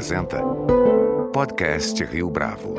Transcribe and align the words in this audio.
apresenta 0.00 0.42
Podcast 1.30 2.02
Rio 2.04 2.30
Bravo. 2.30 2.74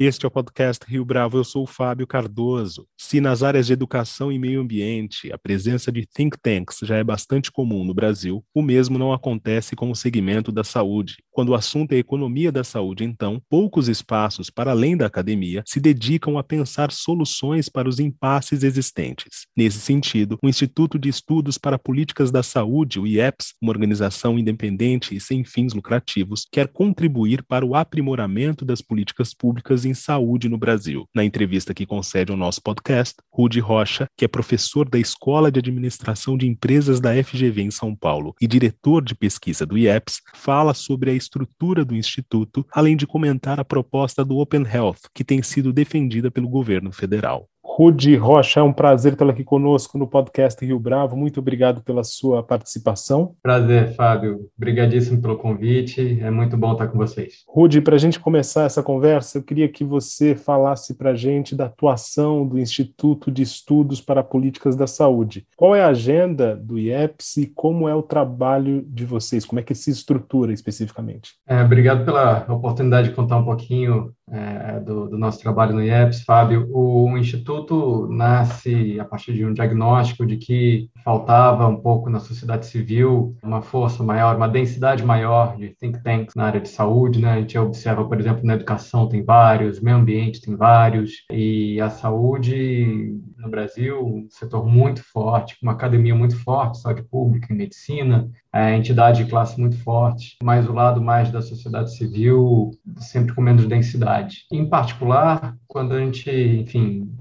Este 0.00 0.24
é 0.24 0.28
o 0.28 0.30
podcast 0.30 0.86
Rio 0.88 1.04
Bravo. 1.04 1.36
Eu 1.36 1.44
sou 1.44 1.64
o 1.64 1.66
Fábio 1.66 2.06
Cardoso. 2.06 2.88
Se 2.98 3.20
nas 3.20 3.42
áreas 3.42 3.66
de 3.66 3.74
educação 3.74 4.32
e 4.32 4.38
meio 4.38 4.62
ambiente 4.62 5.30
a 5.30 5.36
presença 5.36 5.92
de 5.92 6.06
think 6.06 6.38
tanks 6.40 6.78
já 6.82 6.96
é 6.96 7.04
bastante 7.04 7.52
comum 7.52 7.84
no 7.84 7.92
Brasil, 7.92 8.42
o 8.54 8.62
mesmo 8.62 8.98
não 8.98 9.12
acontece 9.12 9.76
com 9.76 9.90
o 9.90 9.94
segmento 9.94 10.50
da 10.50 10.64
saúde. 10.64 11.16
Quando 11.36 11.50
o 11.50 11.54
assunto 11.54 11.92
é 11.92 11.98
economia 11.98 12.50
da 12.50 12.64
saúde, 12.64 13.04
então, 13.04 13.42
poucos 13.50 13.88
espaços 13.88 14.48
para 14.48 14.70
além 14.70 14.96
da 14.96 15.04
academia 15.04 15.62
se 15.66 15.78
dedicam 15.78 16.38
a 16.38 16.42
pensar 16.42 16.90
soluções 16.90 17.68
para 17.68 17.86
os 17.86 18.00
impasses 18.00 18.62
existentes. 18.62 19.46
Nesse 19.54 19.78
sentido, 19.78 20.38
o 20.42 20.48
Instituto 20.48 20.98
de 20.98 21.10
Estudos 21.10 21.58
para 21.58 21.78
Políticas 21.78 22.30
da 22.30 22.42
Saúde, 22.42 22.98
o 22.98 23.06
IEPS, 23.06 23.52
uma 23.60 23.70
organização 23.70 24.38
independente 24.38 25.14
e 25.14 25.20
sem 25.20 25.44
fins 25.44 25.74
lucrativos, 25.74 26.46
quer 26.50 26.68
contribuir 26.68 27.42
para 27.42 27.66
o 27.66 27.74
aprimoramento 27.74 28.64
das 28.64 28.80
políticas 28.80 29.34
públicas 29.34 29.84
em 29.84 29.92
saúde 29.92 30.48
no 30.48 30.56
Brasil. 30.56 31.06
Na 31.14 31.22
entrevista 31.22 31.74
que 31.74 31.84
concede 31.84 32.32
ao 32.32 32.38
nosso 32.38 32.62
podcast, 32.62 33.14
Rudi 33.30 33.60
Rocha, 33.60 34.06
que 34.16 34.24
é 34.24 34.28
professor 34.28 34.88
da 34.88 34.98
Escola 34.98 35.52
de 35.52 35.58
Administração 35.58 36.38
de 36.38 36.46
Empresas 36.46 36.98
da 36.98 37.10
FGV 37.22 37.60
em 37.60 37.70
São 37.70 37.94
Paulo 37.94 38.34
e 38.40 38.46
diretor 38.46 39.04
de 39.04 39.14
pesquisa 39.14 39.66
do 39.66 39.76
IEPS, 39.76 40.22
fala 40.34 40.72
sobre 40.72 41.10
a 41.10 41.25
estrutura 41.26 41.84
do 41.84 41.94
instituto, 41.94 42.66
além 42.72 42.96
de 42.96 43.06
comentar 43.06 43.60
a 43.60 43.64
proposta 43.64 44.24
do 44.24 44.38
Open 44.38 44.62
Health, 44.62 45.10
que 45.12 45.24
tem 45.24 45.42
sido 45.42 45.72
defendida 45.72 46.30
pelo 46.30 46.48
governo 46.48 46.92
federal. 46.92 47.48
Rude 47.68 48.14
Rocha, 48.16 48.60
é 48.60 48.62
um 48.62 48.72
prazer 48.72 49.16
tê-la 49.16 49.32
aqui 49.32 49.44
conosco 49.44 49.98
no 49.98 50.06
podcast 50.06 50.64
Rio 50.64 50.78
Bravo. 50.78 51.14
Muito 51.14 51.40
obrigado 51.40 51.82
pela 51.82 52.04
sua 52.04 52.42
participação. 52.42 53.34
Prazer, 53.42 53.92
Fábio. 53.94 54.48
Obrigadíssimo 54.56 55.20
pelo 55.20 55.36
convite. 55.36 56.18
É 56.22 56.30
muito 56.30 56.56
bom 56.56 56.72
estar 56.72 56.86
com 56.86 56.96
vocês. 56.96 57.44
Rude, 57.46 57.82
para 57.82 57.96
a 57.96 57.98
gente 57.98 58.18
começar 58.18 58.64
essa 58.64 58.82
conversa, 58.82 59.38
eu 59.38 59.42
queria 59.42 59.68
que 59.68 59.84
você 59.84 60.34
falasse 60.34 60.94
para 60.94 61.10
a 61.10 61.14
gente 61.14 61.54
da 61.54 61.66
atuação 61.66 62.46
do 62.46 62.58
Instituto 62.58 63.30
de 63.30 63.42
Estudos 63.42 64.00
para 64.00 64.22
Políticas 64.22 64.74
da 64.74 64.86
Saúde. 64.86 65.46
Qual 65.54 65.74
é 65.74 65.82
a 65.82 65.88
agenda 65.88 66.56
do 66.56 66.78
IEPS 66.78 67.36
e 67.36 67.46
como 67.46 67.86
é 67.88 67.94
o 67.94 68.02
trabalho 68.02 68.82
de 68.88 69.04
vocês? 69.04 69.44
Como 69.44 69.60
é 69.60 69.62
que 69.62 69.74
se 69.74 69.90
estrutura 69.90 70.50
especificamente? 70.50 71.32
É, 71.46 71.62
obrigado 71.62 72.06
pela 72.06 72.46
oportunidade 72.48 73.10
de 73.10 73.14
contar 73.14 73.36
um 73.36 73.44
pouquinho 73.44 74.14
é, 74.30 74.80
do, 74.80 75.08
do, 75.08 75.18
nosso 75.18 75.40
trabalho 75.40 75.74
no 75.74 75.82
IEPS, 75.82 76.22
Fábio. 76.24 76.68
O 76.72 77.16
Instituto 77.16 78.08
nasce 78.10 78.98
a 78.98 79.04
partir 79.04 79.34
de 79.34 79.44
um 79.44 79.52
diagnóstico 79.52 80.26
de 80.26 80.36
que 80.36 80.90
faltava 81.04 81.66
um 81.68 81.76
pouco 81.76 82.10
na 82.10 82.18
sociedade 82.18 82.66
civil 82.66 83.36
uma 83.42 83.62
força 83.62 84.02
maior, 84.02 84.36
uma 84.36 84.48
densidade 84.48 85.04
maior 85.04 85.56
de 85.56 85.68
think 85.68 86.02
tanks 86.02 86.34
na 86.34 86.44
área 86.44 86.60
de 86.60 86.68
saúde. 86.68 87.20
Né? 87.20 87.30
A 87.30 87.40
gente 87.40 87.56
observa, 87.56 88.04
por 88.04 88.18
exemplo, 88.18 88.44
na 88.44 88.54
educação 88.54 89.08
tem 89.08 89.22
vários, 89.22 89.80
meio 89.80 89.96
ambiente 89.96 90.40
tem 90.40 90.56
vários, 90.56 91.24
e 91.30 91.80
a 91.80 91.90
saúde 91.90 93.16
no 93.38 93.48
Brasil, 93.48 94.04
um 94.04 94.26
setor 94.28 94.66
muito 94.66 95.02
forte, 95.04 95.56
uma 95.62 95.72
academia 95.72 96.14
muito 96.14 96.36
forte, 96.42 96.80
saúde 96.80 97.02
pública 97.04 97.52
e 97.52 97.56
medicina, 97.56 98.28
é, 98.56 98.74
entidade 98.74 99.22
de 99.22 99.30
classe 99.30 99.60
muito 99.60 99.76
forte, 99.82 100.36
mas 100.42 100.66
o 100.66 100.72
lado 100.72 101.00
mais 101.00 101.30
da 101.30 101.42
sociedade 101.42 101.94
civil 101.94 102.70
sempre 102.98 103.34
com 103.34 103.42
menos 103.42 103.66
densidade. 103.66 104.46
Em 104.50 104.66
particular, 104.66 105.54
quando 105.68 105.92
a 105.92 106.00
gente, 106.00 106.30
enfim, 106.30 107.12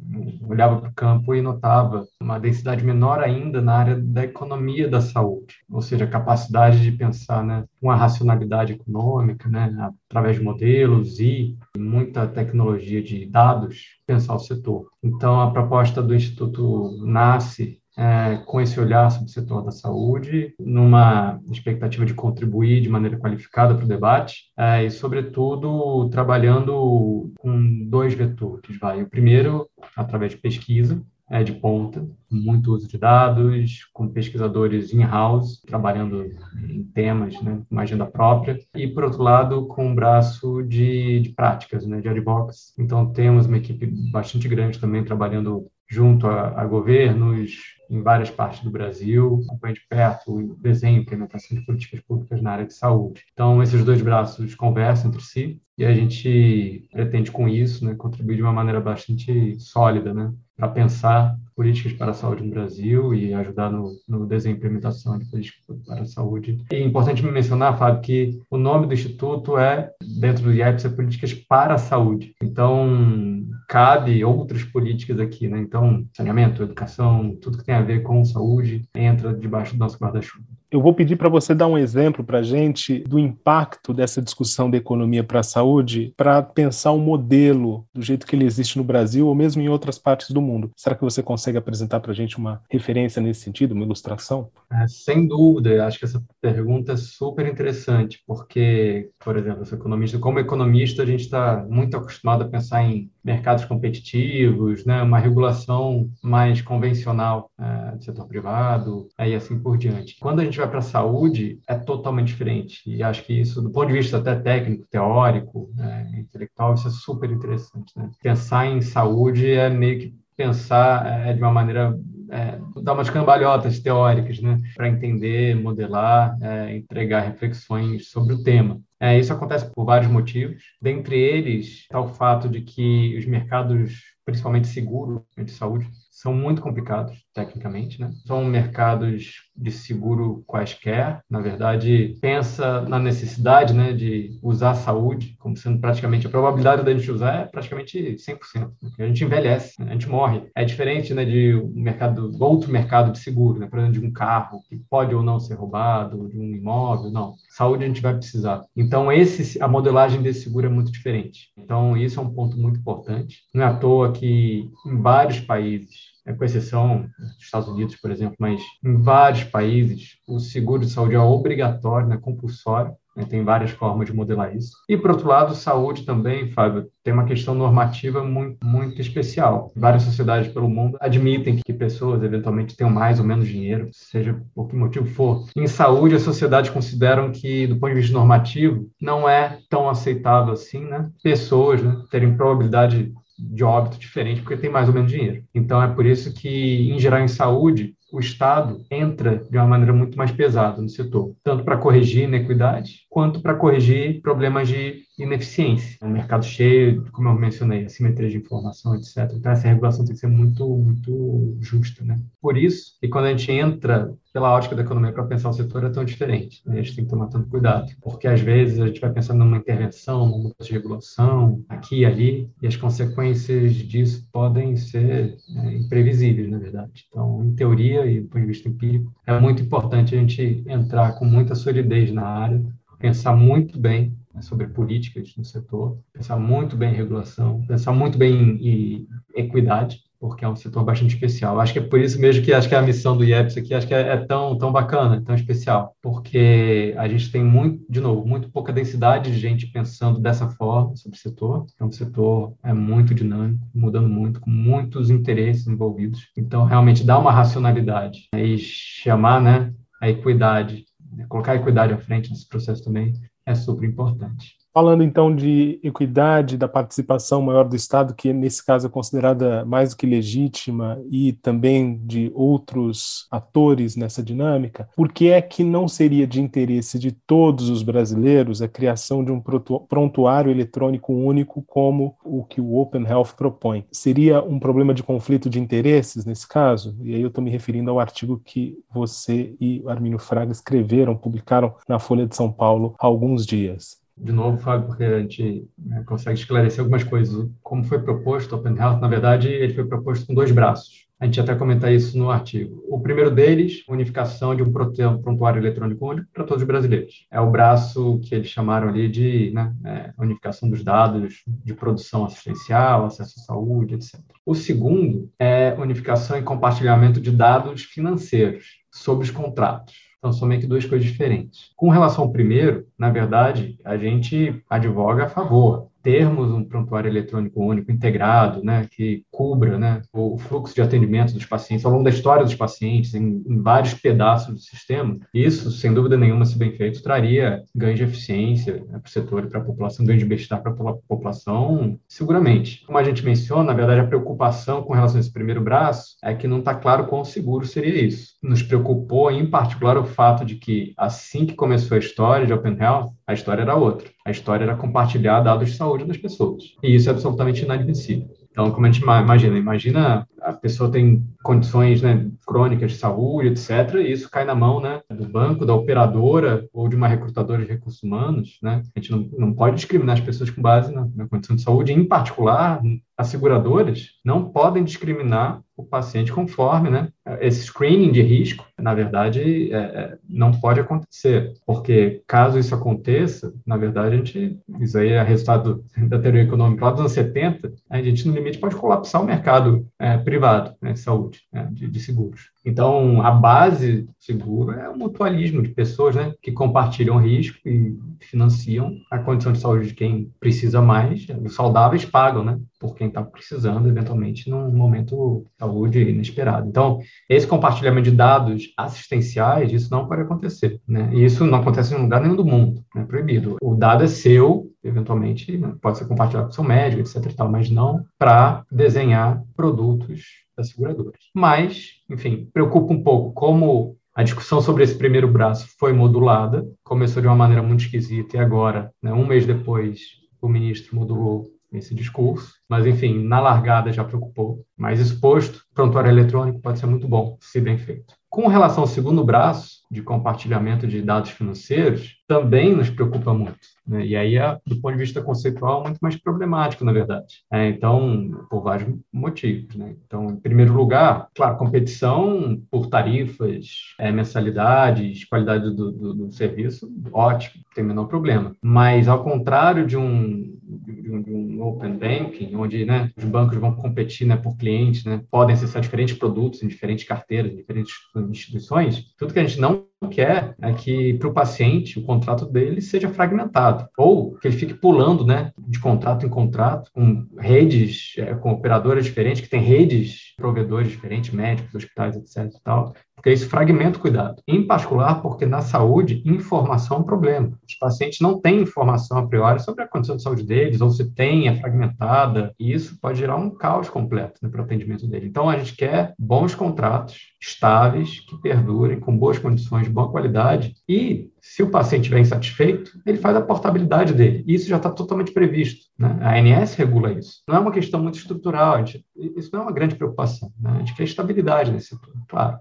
olhava 0.47 0.79
para 0.79 0.89
o 0.89 0.93
campo 0.93 1.35
e 1.35 1.41
notava 1.41 2.07
uma 2.21 2.39
densidade 2.39 2.85
menor 2.85 3.19
ainda 3.21 3.61
na 3.61 3.75
área 3.75 3.99
da 3.99 4.23
economia 4.23 4.87
da 4.87 5.01
saúde, 5.01 5.55
ou 5.69 5.81
seja, 5.81 6.05
a 6.05 6.09
capacidade 6.09 6.81
de 6.81 6.91
pensar 6.91 7.43
né, 7.43 7.65
uma 7.81 7.97
racionalidade 7.97 8.73
econômica, 8.73 9.49
né, 9.49 9.91
através 10.09 10.37
de 10.37 10.43
modelos 10.43 11.19
e 11.19 11.57
muita 11.77 12.27
tecnologia 12.27 13.03
de 13.03 13.25
dados, 13.25 13.97
pensar 14.07 14.35
o 14.35 14.39
setor. 14.39 14.87
Então, 15.03 15.41
a 15.41 15.51
proposta 15.51 16.01
do 16.01 16.15
Instituto 16.15 16.97
nasce 17.05 17.81
é, 17.97 18.37
com 18.45 18.59
esse 18.59 18.79
olhar 18.79 19.09
sobre 19.09 19.29
o 19.29 19.33
setor 19.33 19.63
da 19.63 19.71
saúde, 19.71 20.53
numa 20.59 21.39
expectativa 21.49 22.05
de 22.05 22.13
contribuir 22.13 22.81
de 22.81 22.89
maneira 22.89 23.17
qualificada 23.17 23.73
para 23.75 23.85
o 23.85 23.87
debate 23.87 24.51
é, 24.57 24.83
e, 24.83 24.91
sobretudo, 24.91 26.09
trabalhando 26.09 27.31
com 27.39 27.87
dois 27.87 28.13
vetores. 28.13 28.77
Vai. 28.79 29.03
O 29.03 29.09
primeiro, 29.09 29.67
através 29.95 30.31
de 30.31 30.37
pesquisa, 30.37 31.01
é, 31.29 31.43
de 31.43 31.53
ponta, 31.53 32.07
muito 32.29 32.71
uso 32.71 32.87
de 32.87 32.97
dados, 32.97 33.85
com 33.91 34.07
pesquisadores 34.07 34.93
in-house, 34.93 35.59
trabalhando 35.61 36.23
em 36.69 36.83
temas, 36.83 37.41
né, 37.41 37.61
uma 37.69 37.81
agenda 37.81 38.05
própria, 38.05 38.59
e, 38.75 38.87
por 38.87 39.03
outro 39.03 39.23
lado, 39.23 39.65
com 39.67 39.87
um 39.87 39.95
braço 39.95 40.61
de, 40.63 41.19
de 41.21 41.29
práticas, 41.29 41.85
né, 41.85 41.99
de 41.99 42.07
advox. 42.07 42.73
Então, 42.77 43.11
temos 43.11 43.47
uma 43.47 43.57
equipe 43.57 43.87
bastante 44.11 44.47
grande 44.47 44.79
também 44.79 45.03
trabalhando 45.03 45.67
junto 45.87 46.27
a, 46.27 46.61
a 46.61 46.65
governos, 46.65 47.75
em 47.89 48.01
várias 48.01 48.29
partes 48.29 48.63
do 48.63 48.71
Brasil, 48.71 49.41
acompanha 49.45 49.75
de 49.75 49.81
perto 49.87 50.33
o 50.33 50.55
desenho 50.55 50.97
e 50.97 51.01
implementação 51.01 51.57
de 51.57 51.65
políticas 51.65 51.99
públicas 52.01 52.41
na 52.41 52.51
área 52.51 52.65
de 52.65 52.73
saúde. 52.73 53.23
Então, 53.33 53.61
esses 53.61 53.83
dois 53.83 54.01
braços 54.01 54.55
conversam 54.55 55.09
entre 55.09 55.21
si 55.21 55.61
e 55.77 55.85
a 55.85 55.93
gente 55.93 56.87
pretende, 56.91 57.31
com 57.31 57.47
isso, 57.47 57.85
né, 57.85 57.95
contribuir 57.95 58.37
de 58.37 58.41
uma 58.41 58.53
maneira 58.53 58.79
bastante 58.79 59.59
sólida 59.59 60.13
né, 60.13 60.33
para 60.55 60.69
pensar 60.69 61.37
políticas 61.53 61.93
para 61.93 62.11
a 62.11 62.13
saúde 62.13 62.43
no 62.43 62.49
Brasil 62.49 63.13
e 63.13 63.33
ajudar 63.33 63.69
no, 63.69 63.91
no 64.07 64.25
desenho 64.25 64.55
e 64.55 64.57
implementação 64.57 65.17
de 65.17 65.25
políticas 65.29 65.63
para 65.85 66.01
a 66.01 66.05
saúde. 66.05 66.63
E 66.71 66.75
é 66.75 66.81
importante 66.81 67.23
me 67.23 67.31
mencionar, 67.31 67.77
Fábio, 67.77 68.01
que 68.01 68.39
o 68.49 68.57
nome 68.57 68.87
do 68.87 68.93
Instituto 68.93 69.57
é, 69.57 69.91
dentro 70.19 70.43
do 70.43 70.53
IEPS, 70.53 70.85
é 70.85 70.89
Políticas 70.89 71.33
para 71.33 71.75
a 71.75 71.77
Saúde. 71.77 72.33
Então, 72.41 73.45
cabe 73.67 74.23
outras 74.23 74.63
políticas 74.63 75.19
aqui, 75.19 75.47
né? 75.47 75.59
Então, 75.59 76.07
saneamento, 76.15 76.63
educação, 76.63 77.35
tudo 77.35 77.57
que 77.57 77.63
tem 77.65 77.75
a 77.75 77.81
ver 77.81 78.03
com 78.03 78.23
saúde 78.25 78.87
entra 78.93 79.33
debaixo 79.33 79.73
do 79.73 79.79
nosso 79.79 79.97
guarda-chuva. 79.97 80.54
Eu 80.71 80.81
vou 80.81 80.93
pedir 80.93 81.15
para 81.15 81.29
você 81.29 81.53
dar 81.53 81.67
um 81.67 81.77
exemplo 81.77 82.23
para 82.23 82.39
a 82.39 82.43
gente 82.43 82.99
do 83.07 83.19
impacto 83.19 83.93
dessa 83.93 84.21
discussão 84.21 84.69
da 84.69 84.77
economia 84.77 85.23
para 85.23 85.39
a 85.39 85.43
saúde 85.43 86.13
para 86.17 86.41
pensar 86.41 86.91
um 86.91 86.99
modelo 86.99 87.85
do 87.93 88.01
jeito 88.01 88.25
que 88.25 88.35
ele 88.35 88.45
existe 88.45 88.77
no 88.77 88.83
Brasil 88.83 89.27
ou 89.27 89.35
mesmo 89.35 89.61
em 89.61 89.69
outras 89.69 89.97
partes 89.97 90.31
do 90.31 90.41
mundo. 90.41 90.71
Será 90.75 90.95
que 90.95 91.03
você 91.03 91.21
consegue 91.21 91.57
apresentar 91.57 91.99
para 91.99 92.11
a 92.11 92.15
gente 92.15 92.37
uma 92.37 92.61
referência 92.69 93.21
nesse 93.21 93.41
sentido, 93.41 93.73
uma 93.73 93.85
ilustração? 93.85 94.49
É, 94.71 94.87
sem 94.87 95.27
dúvida, 95.27 95.85
acho 95.85 95.99
que 95.99 96.05
essa 96.05 96.23
pergunta 96.41 96.93
é 96.93 96.97
super 96.97 97.47
interessante, 97.47 98.21
porque, 98.25 99.09
por 99.23 99.37
exemplo, 99.37 99.63
eu 99.63 99.77
economista, 99.77 100.17
como 100.17 100.39
economista, 100.39 101.03
a 101.03 101.05
gente 101.05 101.21
está 101.21 101.65
muito 101.69 101.95
acostumado 101.95 102.43
a 102.43 102.47
pensar 102.47 102.83
em 102.83 103.09
mercados 103.23 103.65
competitivos, 103.65 104.85
né, 104.85 105.01
uma 105.01 105.19
regulação 105.19 106.09
mais 106.21 106.61
convencional 106.61 107.49
é, 107.59 107.95
do 107.95 108.03
setor 108.03 108.27
privado, 108.27 109.07
e 109.19 109.33
assim 109.33 109.59
por 109.59 109.77
diante. 109.77 110.17
Quando 110.19 110.39
a 110.39 110.43
gente 110.43 110.54
vai 110.57 110.65
vai 110.65 110.69
para 110.69 110.79
a 110.79 110.81
saúde 110.81 111.59
é 111.67 111.75
totalmente 111.75 112.27
diferente. 112.27 112.81
E 112.85 113.03
acho 113.03 113.23
que 113.23 113.33
isso, 113.33 113.61
do 113.61 113.71
ponto 113.71 113.87
de 113.87 113.93
vista 113.93 114.17
até 114.17 114.35
técnico, 114.35 114.87
teórico, 114.89 115.69
né, 115.75 116.11
intelectual, 116.17 116.73
isso 116.73 116.87
é 116.87 116.91
super 116.91 117.31
interessante. 117.31 117.93
Né? 117.95 118.09
Pensar 118.21 118.65
em 118.65 118.81
saúde 118.81 119.51
é 119.51 119.69
meio 119.69 119.99
que 119.99 120.15
pensar 120.35 121.27
é, 121.27 121.33
de 121.33 121.41
uma 121.41 121.51
maneira 121.51 121.97
é, 122.29 122.59
dar 122.81 122.93
umas 122.93 123.09
cambalhotas 123.09 123.79
teóricas, 123.79 124.41
né, 124.41 124.59
para 124.75 124.89
entender, 124.89 125.55
modelar, 125.55 126.37
é, 126.41 126.75
entregar 126.75 127.21
reflexões 127.21 128.09
sobre 128.09 128.33
o 128.33 128.43
tema. 128.43 128.81
É, 128.99 129.17
isso 129.17 129.31
acontece 129.31 129.71
por 129.71 129.85
vários 129.85 130.11
motivos. 130.11 130.63
Dentre 130.81 131.17
eles, 131.17 131.81
está 131.81 131.99
o 131.99 132.07
fato 132.07 132.49
de 132.49 132.61
que 132.61 133.15
os 133.17 133.25
mercados, 133.25 134.01
principalmente 134.25 134.67
seguro 134.67 135.23
de 135.37 135.51
saúde, 135.51 135.87
são 136.15 136.33
muito 136.33 136.61
complicados 136.61 137.13
tecnicamente, 137.33 137.99
né? 137.99 138.09
São 138.25 138.45
mercados 138.45 139.43
de 139.53 139.69
seguro 139.69 140.45
quaisquer. 140.47 141.21
Na 141.29 141.41
verdade, 141.41 142.17
pensa 142.21 142.81
na 142.83 142.97
necessidade, 142.97 143.73
né, 143.73 143.91
de 143.91 144.39
usar 144.41 144.71
a 144.71 144.75
saúde 144.75 145.35
como 145.37 145.57
sendo 145.57 145.79
praticamente 145.79 146.25
a 146.25 146.29
probabilidade 146.29 146.83
da 146.83 146.93
gente 146.93 147.11
usar 147.11 147.41
é 147.41 147.45
praticamente 147.45 148.15
100%. 148.15 148.71
Né? 148.81 148.89
A 148.99 149.07
gente 149.07 149.25
envelhece, 149.25 149.73
né? 149.77 149.89
a 149.89 149.93
gente 149.93 150.07
morre. 150.07 150.49
É 150.55 150.63
diferente, 150.63 151.13
né, 151.13 151.25
de 151.25 151.53
um 151.53 151.81
mercado, 151.81 152.31
outro 152.41 152.71
mercado 152.71 153.11
de 153.11 153.19
seguro, 153.19 153.59
né? 153.59 153.67
Por 153.67 153.79
exemplo, 153.79 153.99
de 153.99 154.07
um 154.07 154.11
carro 154.11 154.61
que 154.69 154.77
pode 154.89 155.13
ou 155.13 155.21
não 155.21 155.37
ser 155.37 155.55
roubado, 155.55 156.29
de 156.29 156.39
um 156.39 156.55
imóvel, 156.55 157.11
não. 157.11 157.33
Saúde 157.49 157.83
a 157.83 157.87
gente 157.87 158.01
vai 158.01 158.15
precisar. 158.15 158.63
Então, 158.75 159.11
esse 159.11 159.61
a 159.61 159.67
modelagem 159.67 160.21
desse 160.21 160.43
seguro 160.43 160.67
é 160.67 160.69
muito 160.69 160.91
diferente. 160.91 161.49
Então, 161.57 161.97
isso 161.97 162.19
é 162.19 162.23
um 162.23 162.33
ponto 162.33 162.57
muito 162.57 162.79
importante. 162.79 163.39
Não 163.53 163.63
é 163.63 163.67
à 163.67 163.73
toa 163.73 164.13
que 164.13 164.69
em 164.85 165.01
vários 165.01 165.41
países 165.41 166.04
com 166.33 166.43
exceção 166.43 167.07
dos 167.19 167.37
Estados 167.39 167.67
Unidos, 167.67 167.95
por 167.95 168.11
exemplo, 168.11 168.35
mas 168.39 168.61
em 168.83 168.95
vários 169.01 169.43
países 169.43 170.17
o 170.27 170.39
seguro 170.39 170.81
de 170.81 170.89
saúde 170.89 171.15
é 171.15 171.19
obrigatório, 171.19 172.11
é 172.11 172.17
compulsório, 172.17 172.95
Né? 173.15 173.25
Tem 173.25 173.43
várias 173.43 173.71
formas 173.71 174.07
de 174.07 174.13
modelar 174.13 174.55
isso. 174.55 174.71
E, 174.89 174.97
por 174.97 175.11
outro 175.11 175.27
lado, 175.27 175.55
saúde 175.55 176.03
também, 176.03 176.51
Fábio, 176.51 176.89
tem 177.03 177.13
uma 177.13 177.25
questão 177.25 177.55
normativa 177.55 178.23
muito, 178.23 178.57
muito 178.65 178.99
especial. 178.99 179.71
Várias 179.75 180.03
sociedades 180.03 180.51
pelo 180.51 180.69
mundo 180.69 180.97
admitem 180.99 181.59
que 181.63 181.73
pessoas 181.73 182.21
eventualmente 182.23 182.75
tenham 182.75 182.91
mais 182.91 183.19
ou 183.19 183.25
menos 183.25 183.47
dinheiro, 183.47 183.89
seja 183.93 184.41
por 184.53 184.67
que 184.67 184.75
motivo 184.75 185.05
for. 185.05 185.45
Em 185.55 185.67
saúde, 185.67 186.15
as 186.15 186.23
sociedades 186.23 186.69
consideram 186.71 187.31
que, 187.31 187.67
do 187.67 187.77
ponto 187.77 187.93
de 187.93 188.01
vista 188.01 188.13
normativo, 188.17 188.89
não 188.99 189.29
é 189.29 189.59
tão 189.69 189.87
aceitável 189.87 190.53
assim, 190.53 190.83
né? 190.83 191.09
Pessoas 191.23 191.81
né, 191.81 192.03
terem 192.11 192.35
probabilidade 192.35 193.13
de 193.37 193.63
óbito 193.63 193.99
diferente 193.99 194.41
porque 194.41 194.57
tem 194.57 194.69
mais 194.69 194.87
ou 194.87 194.93
menos 194.93 195.11
dinheiro. 195.11 195.43
Então 195.53 195.81
é 195.81 195.87
por 195.87 196.05
isso 196.05 196.33
que, 196.33 196.91
em 196.91 196.99
geral, 196.99 197.19
em 197.19 197.27
saúde, 197.27 197.95
o 198.11 198.19
Estado 198.19 198.81
entra 198.89 199.43
de 199.49 199.57
uma 199.57 199.67
maneira 199.67 199.91
muito 199.91 200.17
mais 200.17 200.31
pesada 200.31 200.81
no 200.81 200.87
setor, 200.87 201.35
tanto 201.43 201.63
para 201.63 201.77
corrigir 201.77 202.23
inequidade, 202.23 203.01
quanto 203.09 203.41
para 203.41 203.55
corrigir 203.55 204.21
problemas 204.21 204.67
de 204.67 205.01
ineficiência. 205.17 205.97
Um 206.01 206.09
mercado 206.09 206.45
cheio, 206.45 207.05
como 207.11 207.29
eu 207.29 207.35
mencionei, 207.35 207.85
assimetria 207.85 208.29
de 208.29 208.37
informação, 208.37 208.95
etc. 208.95 209.31
Então, 209.33 209.51
essa 209.51 209.67
regulação 209.67 210.05
tem 210.05 210.13
que 210.13 210.19
ser 210.19 210.27
muito, 210.27 210.67
muito 210.67 211.57
justa. 211.61 212.03
Né? 212.03 212.19
Por 212.41 212.57
isso, 212.57 212.97
e 213.01 213.07
quando 213.07 213.25
a 213.25 213.29
gente 213.31 213.51
entra 213.51 214.13
pela 214.33 214.53
ótica 214.53 214.75
da 214.75 214.81
economia 214.81 215.13
para 215.13 215.23
pensar 215.23 215.49
o 215.49 215.53
setor, 215.53 215.85
é 215.85 215.89
tão 215.89 216.03
diferente. 216.03 216.61
Né? 216.65 216.73
A 216.73 216.81
gente 216.81 216.95
tem 216.95 217.05
que 217.05 217.09
tomar 217.09 217.27
tanto 217.27 217.47
cuidado, 217.47 217.91
porque 218.01 218.27
às 218.27 218.41
vezes 218.41 218.79
a 218.79 218.87
gente 218.87 218.99
vai 218.99 219.11
pensando 219.11 219.39
numa 219.39 219.57
intervenção, 219.57 220.25
numa 220.25 220.37
mudança 220.37 220.65
de 220.65 220.73
regulação, 220.73 221.63
aqui 221.69 221.99
e 221.99 222.05
ali, 222.05 222.51
e 222.61 222.67
as 222.67 222.75
consequências 222.75 223.75
disso 223.75 224.27
podem 224.31 224.75
ser 224.75 225.37
é, 225.55 225.73
imprevisíveis, 225.75 226.49
na 226.49 226.57
verdade. 226.57 227.05
Então, 227.07 227.43
em 227.45 227.55
teoria, 227.55 228.05
e 228.05 228.19
do 228.19 228.27
ponto 228.27 228.41
de 228.41 228.47
vista 228.47 228.67
empírico, 228.67 229.13
é 229.25 229.39
muito 229.39 229.63
importante 229.63 230.13
a 230.13 230.17
gente 230.17 230.63
entrar 230.67 231.13
com 231.13 231.23
muita 231.23 231.55
solidez 231.55 232.11
na 232.11 232.25
área, 232.25 232.61
pensar 232.99 233.35
muito 233.35 233.79
bem 233.79 234.13
né, 234.35 234.41
sobre 234.41 234.67
políticas 234.67 235.33
no 235.37 235.45
setor, 235.45 235.97
pensar 236.11 236.37
muito 236.37 236.75
bem 236.75 236.91
em 236.91 236.95
regulação, 236.95 237.65
pensar 237.65 237.93
muito 237.93 238.17
bem 238.17 238.33
em, 238.61 239.07
equidade, 239.33 239.99
porque 240.17 240.45
é 240.45 240.47
um 240.47 240.55
setor 240.55 240.83
bastante 240.83 241.13
especial. 241.13 241.59
Acho 241.59 241.73
que 241.73 241.79
é 241.79 241.81
por 241.81 241.99
isso 241.99 242.19
mesmo 242.19 242.43
que 242.43 242.53
acho 242.53 242.69
que 242.69 242.75
a 242.75 242.81
missão 242.81 243.17
do 243.17 243.23
IEPS 243.23 243.57
aqui 243.57 243.73
acho 243.73 243.85
que 243.85 243.93
é, 243.93 244.13
é, 244.13 244.17
tão, 244.17 244.57
tão 244.57 244.71
bacana, 244.71 245.21
tão 245.21 245.35
especial, 245.35 245.93
porque 246.01 246.95
a 246.97 247.07
gente 247.07 247.31
tem 247.31 247.43
muito, 247.43 247.85
de 247.89 247.99
novo, 247.99 248.25
muito 248.25 248.49
pouca 248.49 248.71
densidade 248.71 249.31
de 249.31 249.37
gente 249.37 249.67
pensando 249.67 250.19
dessa 250.19 250.47
forma 250.49 250.95
sobre 250.95 251.17
o 251.17 251.21
setor. 251.21 251.65
É 251.79 251.83
um 251.83 251.91
setor 251.91 252.53
é 252.63 252.73
muito 252.73 253.13
dinâmico, 253.13 253.67
mudando 253.73 254.07
muito, 254.07 254.39
com 254.39 254.49
muitos 254.49 255.09
interesses 255.09 255.67
envolvidos. 255.67 256.29
Então, 256.37 256.65
realmente 256.65 257.03
dá 257.03 257.19
uma 257.19 257.31
racionalidade 257.31 258.29
né, 258.33 258.43
e 258.43 258.57
chamar, 258.57 259.41
né, 259.41 259.73
a 260.01 260.09
equidade, 260.09 260.85
né, 261.11 261.25
colocar 261.27 261.51
a 261.51 261.57
equidade 261.57 261.93
à 261.93 261.97
frente 261.97 262.29
desse 262.29 262.47
processo 262.47 262.83
também 262.83 263.13
é 263.45 263.55
super 263.55 263.87
importante. 263.87 264.64
Falando 264.75 265.05
então 265.05 265.33
de 265.33 265.79
equidade, 265.81 266.57
da 266.57 266.67
participação 266.67 267.41
maior 267.41 267.63
do 267.63 267.77
Estado, 267.77 268.13
que 268.13 268.33
nesse 268.33 268.61
caso 268.61 268.87
é 268.87 268.89
considerada 268.89 269.63
mais 269.63 269.91
do 269.91 269.95
que 269.95 270.05
legítima, 270.05 271.01
e 271.09 271.31
também 271.31 271.97
de 272.05 272.29
outros 272.35 273.25
atores 273.31 273.95
nessa 273.95 274.21
dinâmica, 274.21 274.89
por 274.93 275.13
que 275.13 275.29
é 275.29 275.41
que 275.41 275.63
não 275.63 275.87
seria 275.87 276.27
de 276.27 276.41
interesse 276.41 276.99
de 276.99 277.13
todos 277.13 277.69
os 277.69 277.83
brasileiros 277.83 278.61
a 278.61 278.67
criação 278.67 279.23
de 279.23 279.31
um 279.31 279.41
prontuário 279.87 280.51
eletrônico 280.51 281.13
único 281.13 281.63
como 281.65 282.17
o 282.21 282.43
que 282.43 282.59
o 282.59 282.75
Open 282.75 283.05
Health 283.05 283.33
propõe? 283.37 283.85
Seria 283.93 284.43
um 284.43 284.59
problema 284.59 284.93
de 284.93 285.03
conflito 285.03 285.49
de 285.49 285.57
interesses 285.57 286.25
nesse 286.25 286.45
caso? 286.45 286.97
E 287.01 287.15
aí 287.15 287.21
eu 287.21 287.29
estou 287.29 287.41
me 287.41 287.49
referindo 287.49 287.91
ao 287.91 287.99
artigo 288.01 288.41
que 288.43 288.77
você 288.93 289.55
e 289.57 289.79
o 289.85 289.89
Arminio 289.89 290.19
Fraga 290.19 290.51
escreveram, 290.51 291.15
publicaram 291.15 291.73
na 291.87 291.97
Folha 291.97 292.27
de 292.27 292.35
São 292.35 292.51
Paulo 292.51 292.93
há 292.99 293.05
alguns 293.05 293.45
dias 293.45 294.03
de 294.17 294.31
novo, 294.31 294.57
Fábio, 294.57 294.87
porque 294.87 295.03
a 295.03 295.19
gente 295.19 295.67
né, 295.77 296.03
consegue 296.05 296.39
esclarecer 296.39 296.79
algumas 296.79 297.03
coisas. 297.03 297.49
Como 297.61 297.83
foi 297.83 297.99
proposto 297.99 298.53
o 298.53 298.55
Open 298.55 298.77
Health, 298.77 298.99
na 298.99 299.07
verdade, 299.07 299.49
ele 299.49 299.73
foi 299.73 299.85
proposto 299.85 300.25
com 300.25 300.33
dois 300.33 300.51
braços. 300.51 301.05
A 301.19 301.25
gente 301.25 301.39
até 301.39 301.55
comenta 301.55 301.91
isso 301.91 302.17
no 302.17 302.29
artigo. 302.29 302.83
O 302.89 302.99
primeiro 302.99 303.31
deles, 303.31 303.83
unificação 303.87 304.53
de 304.53 304.61
um 304.61 304.71
prontuário 304.71 305.61
eletrônico 305.61 306.09
único 306.09 306.27
para 306.33 306.43
todos 306.43 306.61
os 306.61 306.67
brasileiros. 306.67 307.25
É 307.31 307.39
o 307.39 307.49
braço 307.49 308.19
que 308.19 308.35
eles 308.35 308.47
chamaram 308.47 308.89
ali 308.89 309.07
de 309.07 309.51
né, 309.51 309.73
é, 309.85 310.13
unificação 310.17 310.69
dos 310.69 310.83
dados 310.83 311.43
de 311.47 311.73
produção 311.73 312.25
assistencial, 312.25 313.05
acesso 313.05 313.39
à 313.39 313.43
saúde, 313.43 313.95
etc. 313.95 314.19
O 314.45 314.53
segundo 314.53 315.29
é 315.39 315.73
unificação 315.77 316.37
e 316.37 316.43
compartilhamento 316.43 317.21
de 317.21 317.31
dados 317.31 317.83
financeiros 317.83 318.65
sobre 318.91 319.23
os 319.23 319.31
contratos. 319.31 320.04
Então, 320.25 320.33
são 320.33 320.47
meio 320.47 320.59
que 320.59 320.65
duas 320.65 320.83
coisas 320.83 321.05
diferentes. 321.05 321.69
Com 321.75 321.87
relação 321.89 322.23
ao 322.23 322.31
primeiro, 322.31 322.87
na 322.97 323.11
verdade, 323.11 323.77
a 323.85 323.95
gente 323.95 324.59
advoga 324.67 325.25
a 325.25 325.29
favor 325.29 325.91
termos 326.05 326.51
um 326.51 326.63
prontuário 326.63 327.09
eletrônico 327.09 327.59
único 327.59 327.91
integrado, 327.91 328.63
né, 328.63 328.87
que 328.91 329.23
cubra 329.31 329.79
né, 329.79 330.03
o 330.13 330.37
fluxo 330.37 330.75
de 330.75 330.81
atendimento 330.83 331.33
dos 331.33 331.47
pacientes 331.47 331.83
ao 331.83 331.91
longo 331.91 332.03
da 332.03 332.11
história 332.11 332.43
dos 332.43 332.53
pacientes, 332.53 333.15
em, 333.15 333.43
em, 333.47 333.59
vários 333.59 333.95
pedaços 333.95 334.53
do 334.53 334.59
sistema, 334.59 335.17
isso, 335.33 335.71
sem 335.71 335.91
dúvida 335.91 336.15
nenhuma, 336.15 336.45
se 336.45 336.59
bem 336.59 336.71
feito, 336.73 337.01
traria 337.01 337.63
ganho 337.73 337.95
de 337.95 338.03
eficiência 338.03 338.85
né, 338.87 338.99
para 338.99 339.07
o 339.07 339.09
setor 339.09 339.45
e 339.45 339.47
para 339.47 339.59
a 339.59 339.63
população, 339.63 340.05
ganho 340.05 340.19
de 340.19 340.25
bem-estar 340.25 340.61
para 340.61 340.71
a 340.71 340.93
população, 341.07 341.99
seguramente. 342.07 342.85
Como 342.85 342.99
a 342.99 343.03
gente 343.03 343.25
menciona, 343.25 343.63
na 343.63 343.73
verdade, 343.73 344.01
a 344.01 344.07
preocupação 344.07 344.83
com 344.83 344.93
relação 344.93 345.17
a 345.17 345.21
esse 345.21 345.33
primeiro 345.33 345.61
braço 345.61 346.17
é 346.23 346.35
que 346.35 346.47
não 346.47 346.59
está 346.59 346.75
claro 346.75 347.07
quão 347.07 347.25
seguro 347.25 347.65
seria 347.65 348.05
isso. 348.05 348.35
Nos 348.43 348.61
preocupou, 348.61 349.31
em 349.31 349.49
particular, 349.49 349.97
o 349.97 350.05
fato 350.05 350.45
de 350.45 350.53
que, 350.53 350.93
assim 350.95 351.47
que 351.47 351.55
começou 351.55 351.95
a 351.95 351.99
história 351.99 352.45
de 352.45 352.53
Open 352.53 352.77
Health, 352.79 353.09
a 353.27 353.33
história 353.33 353.63
era 353.63 353.75
outra. 353.75 354.07
A 354.25 354.31
história 354.31 354.63
era 354.63 354.75
compartilhar 354.75 355.41
dados 355.41 355.71
de 355.71 355.75
saúde 355.75 356.05
das 356.05 356.17
pessoas. 356.17 356.75
E 356.83 356.95
isso 356.95 357.09
é 357.09 357.11
absolutamente 357.11 357.63
inadmissível. 357.63 358.29
Então, 358.51 358.71
como 358.71 358.85
a 358.85 358.91
gente 358.91 359.01
imagina, 359.01 359.57
imagina 359.57 360.27
a 360.45 360.53
pessoa 360.53 360.91
tem 360.91 361.27
condições 361.43 362.01
né, 362.01 362.29
crônicas 362.45 362.91
de 362.91 362.97
saúde, 362.97 363.49
etc., 363.49 363.95
e 363.95 364.11
isso 364.11 364.29
cai 364.29 364.45
na 364.45 364.53
mão 364.53 364.79
né, 364.79 365.01
do 365.09 365.27
banco, 365.27 365.65
da 365.65 365.73
operadora 365.73 366.67
ou 366.71 366.87
de 366.87 366.95
uma 366.95 367.07
recrutadora 367.07 367.63
de 367.63 367.71
recursos 367.71 368.03
humanos. 368.03 368.59
Né? 368.61 368.83
A 368.95 368.99
gente 368.99 369.11
não, 369.11 369.27
não 369.37 369.53
pode 369.53 369.75
discriminar 369.75 370.17
as 370.17 370.23
pessoas 370.23 370.49
com 370.51 370.61
base 370.61 370.93
na, 370.93 371.07
na 371.15 371.27
condição 371.27 371.55
de 371.55 371.63
saúde, 371.63 371.93
em 371.93 372.05
particular, 372.05 372.81
as 373.17 373.27
seguradoras 373.27 374.09
não 374.23 374.49
podem 374.49 374.83
discriminar 374.83 375.61
o 375.77 375.83
paciente 375.83 376.31
conforme, 376.31 376.89
né? 376.89 377.09
Esse 377.41 377.65
screening 377.65 378.11
de 378.11 378.21
risco, 378.21 378.65
na 378.79 378.93
verdade, 378.93 379.71
é, 379.73 379.77
é, 379.77 380.17
não 380.27 380.51
pode 380.51 380.79
acontecer, 380.79 381.53
porque 381.65 382.21
caso 382.27 382.57
isso 382.57 382.73
aconteça, 382.73 383.53
na 383.65 383.75
verdade, 383.75 384.15
a 384.15 384.17
gente, 384.17 384.57
isso 384.79 384.97
aí 384.97 385.09
é 385.09 385.21
resultado 385.21 385.83
da 386.07 386.19
teoria 386.19 386.43
econômica 386.43 386.85
lá 386.85 386.91
dos 386.91 386.99
anos 387.01 387.11
70, 387.11 387.73
a 387.89 388.01
gente, 388.01 388.27
no 388.27 388.33
limite, 388.33 388.57
pode 388.57 388.75
colapsar 388.75 389.21
o 389.21 389.25
mercado 389.25 389.85
é, 389.99 390.17
privado 390.17 390.34
né, 390.81 390.93
de 390.93 390.99
saúde, 390.99 391.41
né, 391.51 391.67
de, 391.71 391.87
de 391.87 391.99
seguros. 391.99 392.49
Então, 392.65 393.21
a 393.21 393.29
base 393.29 394.07
seguro 394.19 394.71
é 394.71 394.89
o 394.89 394.97
mutualismo 394.97 395.61
de 395.61 395.69
pessoas 395.69 396.15
né, 396.15 396.33
que 396.41 396.51
compartilham 396.51 397.17
risco 397.17 397.59
e 397.63 397.95
financiam 398.19 398.97
a 399.11 399.19
condição 399.19 399.53
de 399.53 399.59
saúde 399.59 399.89
de 399.89 399.93
quem 399.93 400.31
precisa 400.39 400.81
mais. 400.81 401.27
Os 401.43 401.53
saudáveis 401.53 402.05
pagam 402.05 402.43
né, 402.43 402.59
por 402.79 402.95
quem 402.95 403.07
está 403.07 403.21
precisando, 403.21 403.87
eventualmente, 403.87 404.49
num 404.49 404.71
momento 404.71 405.45
de 405.45 405.59
saúde 405.59 406.01
inesperado. 406.01 406.67
Então, 406.67 406.99
esse 407.29 407.45
compartilhamento 407.45 408.09
de 408.09 408.15
dados 408.15 408.73
assistenciais, 408.75 409.71
isso 409.71 409.91
não 409.91 410.07
pode 410.07 410.21
acontecer. 410.21 410.81
Né? 410.87 411.11
E 411.13 411.23
isso 411.23 411.45
não 411.45 411.59
acontece 411.59 411.93
em 411.93 412.01
lugar 412.01 412.21
nenhum 412.21 412.35
do 412.35 412.45
mundo, 412.45 412.83
é 412.95 412.99
né, 412.99 413.05
proibido. 413.05 413.57
O 413.61 413.75
dado 413.75 414.03
é 414.03 414.07
seu, 414.07 414.71
eventualmente, 414.85 415.57
né, 415.57 415.73
pode 415.81 415.97
ser 415.97 416.07
compartilhado 416.07 416.47
com 416.47 416.53
seu 416.53 416.63
médico, 416.63 417.01
etc. 417.01 417.33
Tal, 417.33 417.51
mas 417.51 417.69
não 417.69 418.05
para 418.17 418.63
desenhar 418.71 419.41
produtos 419.55 420.45
das 420.55 420.69
seguradoras. 420.69 421.19
Mas, 421.33 422.01
enfim, 422.09 422.49
preocupa 422.53 422.93
um 422.93 423.03
pouco 423.03 423.33
como 423.33 423.97
a 424.15 424.23
discussão 424.23 424.61
sobre 424.61 424.83
esse 424.83 424.97
primeiro 424.97 425.27
braço 425.27 425.67
foi 425.77 425.91
modulada, 425.91 426.65
começou 426.83 427.21
de 427.21 427.27
uma 427.27 427.35
maneira 427.35 427.61
muito 427.61 427.81
esquisita 427.83 428.37
e 428.37 428.39
agora, 428.39 428.91
né, 429.03 429.11
um 429.11 429.25
mês 429.25 429.45
depois, 429.45 429.99
o 430.41 430.47
ministro 430.47 430.95
modulou 430.95 431.51
esse 431.73 431.93
discurso, 431.93 432.53
mas 432.69 432.85
enfim, 432.85 433.21
na 433.23 433.39
largada 433.41 433.91
já 433.91 434.03
preocupou. 434.03 434.63
Mas 434.77 434.99
exposto, 434.99 435.61
prontuário 435.73 436.09
eletrônico 436.09 436.61
pode 436.61 436.79
ser 436.79 436.85
muito 436.85 437.07
bom, 437.07 437.37
se 437.41 437.59
bem 437.59 437.77
feito. 437.77 438.13
Com 438.29 438.47
relação 438.47 438.83
ao 438.83 438.87
segundo 438.87 439.23
braço, 439.23 439.81
de 439.91 440.01
compartilhamento 440.01 440.87
de 440.87 441.01
dados 441.01 441.31
financeiros, 441.31 442.15
também 442.27 442.73
nos 442.73 442.89
preocupa 442.89 443.33
muito. 443.33 443.74
Né? 443.87 444.05
E 444.05 444.15
aí, 444.15 444.37
é, 444.37 444.57
do 444.65 444.79
ponto 444.81 444.93
de 444.93 444.99
vista 444.99 445.21
conceitual, 445.21 445.83
muito 445.83 445.99
mais 445.99 446.15
problemático, 446.15 446.83
na 446.83 446.91
verdade. 446.91 447.43
É, 447.51 447.67
então, 447.69 448.31
por 448.49 448.61
vários 448.61 448.93
motivos. 449.11 449.75
Né? 449.75 449.95
Então, 450.05 450.31
em 450.31 450.37
primeiro 450.37 450.73
lugar, 450.73 451.27
claro, 451.35 451.57
competição 451.57 452.61
por 452.71 452.87
tarifas, 452.87 453.93
é, 453.99 454.11
mensalidades, 454.11 455.25
qualidade 455.25 455.75
do, 455.75 455.91
do, 455.91 456.13
do 456.13 456.31
serviço, 456.31 456.91
ótimo, 457.11 457.63
tem 457.73 457.83
menor 457.83 458.05
problema. 458.05 458.55
Mas, 458.61 459.07
ao 459.07 459.23
contrário 459.23 459.85
de 459.85 459.97
um, 459.97 460.57
de 460.63 461.11
um, 461.11 461.21
de 461.21 461.31
um 461.31 461.63
open 461.63 461.97
banking, 461.97 462.55
onde 462.55 462.85
né, 462.85 463.11
os 463.17 463.23
bancos 463.23 463.57
vão 463.57 463.75
competir 463.75 464.27
né, 464.27 464.35
por 464.35 464.57
clientes, 464.57 465.03
né, 465.05 465.21
podem 465.29 465.53
acessar 465.53 465.81
diferentes 465.81 466.17
produtos 466.17 466.63
em 466.63 466.67
diferentes 466.67 467.05
carteiras, 467.05 467.51
em 467.51 467.57
diferentes 467.57 467.93
instituições, 468.29 469.13
tudo 469.17 469.33
que 469.33 469.39
a 469.39 469.45
gente 469.45 469.59
não 469.59 469.85
quer 470.07 470.55
é 470.61 470.73
que 470.73 471.13
para 471.15 471.27
o 471.27 471.33
paciente 471.33 471.99
o 471.99 472.03
contrato 472.03 472.45
dele 472.45 472.81
seja 472.81 473.09
fragmentado 473.09 473.87
ou 473.97 474.35
que 474.35 474.47
ele 474.47 474.57
fique 474.57 474.73
pulando, 474.73 475.25
né, 475.25 475.51
de 475.57 475.79
contrato 475.79 476.25
em 476.25 476.29
contrato 476.29 476.91
com 476.93 477.27
redes, 477.37 478.13
é, 478.17 478.33
com 478.35 478.51
operadoras 478.51 479.05
diferentes 479.05 479.41
que 479.41 479.49
têm 479.49 479.61
redes 479.61 480.33
provedores 480.37 480.89
diferentes, 480.89 481.31
médicos, 481.31 481.75
hospitais, 481.75 482.15
etc. 482.15 482.53
E 482.53 482.63
tal, 482.63 482.93
porque 483.15 483.31
isso 483.31 483.49
fragmenta 483.49 483.97
o 483.97 484.01
cuidado. 484.01 484.41
Em 484.47 484.67
particular, 484.67 485.21
porque 485.21 485.45
na 485.45 485.61
saúde, 485.61 486.21
informação 486.25 486.97
é 486.97 486.99
um 486.99 487.03
problema. 487.03 487.57
Os 487.67 487.75
pacientes 487.75 488.19
não 488.19 488.39
têm 488.39 488.61
informação 488.61 489.17
a 489.17 489.25
priori 489.25 489.59
sobre 489.61 489.83
a 489.83 489.87
condição 489.87 490.15
de 490.15 490.21
saúde 490.21 490.43
deles, 490.43 490.81
ou 490.81 490.89
se 490.89 491.11
tem, 491.13 491.47
é 491.47 491.55
fragmentada, 491.55 492.53
e 492.59 492.73
isso 492.73 492.99
pode 493.01 493.17
gerar 493.17 493.37
um 493.37 493.49
caos 493.49 493.89
completo 493.89 494.39
né, 494.43 494.49
para 494.49 494.61
o 494.61 494.63
atendimento 494.63 495.07
dele. 495.07 495.27
Então, 495.27 495.49
a 495.49 495.57
gente 495.57 495.75
quer 495.75 496.13
bons 496.19 496.53
contratos, 496.53 497.17
estáveis, 497.41 498.19
que 498.19 498.39
perdurem, 498.41 498.99
com 498.99 499.17
boas 499.17 499.39
condições, 499.39 499.87
boa 499.87 500.11
qualidade, 500.11 500.75
e 500.87 501.29
se 501.47 501.61
o 501.61 501.69
paciente 501.69 502.01
estiver 502.01 502.19
insatisfeito, 502.19 502.99
ele 503.05 503.19
faz 503.19 503.37
a 503.37 503.41
portabilidade 503.41 504.15
dele. 504.15 504.43
Isso 504.47 504.67
já 504.67 504.77
está 504.77 504.89
totalmente 504.89 505.31
previsto. 505.31 505.85
Né? 505.97 506.17
A 506.19 506.39
ANS 506.39 506.73
regula 506.73 507.11
isso. 507.11 507.43
Não 507.47 507.55
é 507.55 507.59
uma 507.59 507.71
questão 507.71 508.01
muito 508.01 508.17
estrutural, 508.17 508.79
gente, 508.79 509.05
isso 509.15 509.51
não 509.53 509.59
é 509.59 509.63
uma 509.63 509.71
grande 509.71 509.95
preocupação. 509.95 510.51
Né? 510.59 510.71
A 510.71 510.77
gente 510.79 510.95
quer 510.95 511.03
estabilidade 511.03 511.71
nesse 511.71 511.89
setor, 511.89 512.11
claro, 512.27 512.57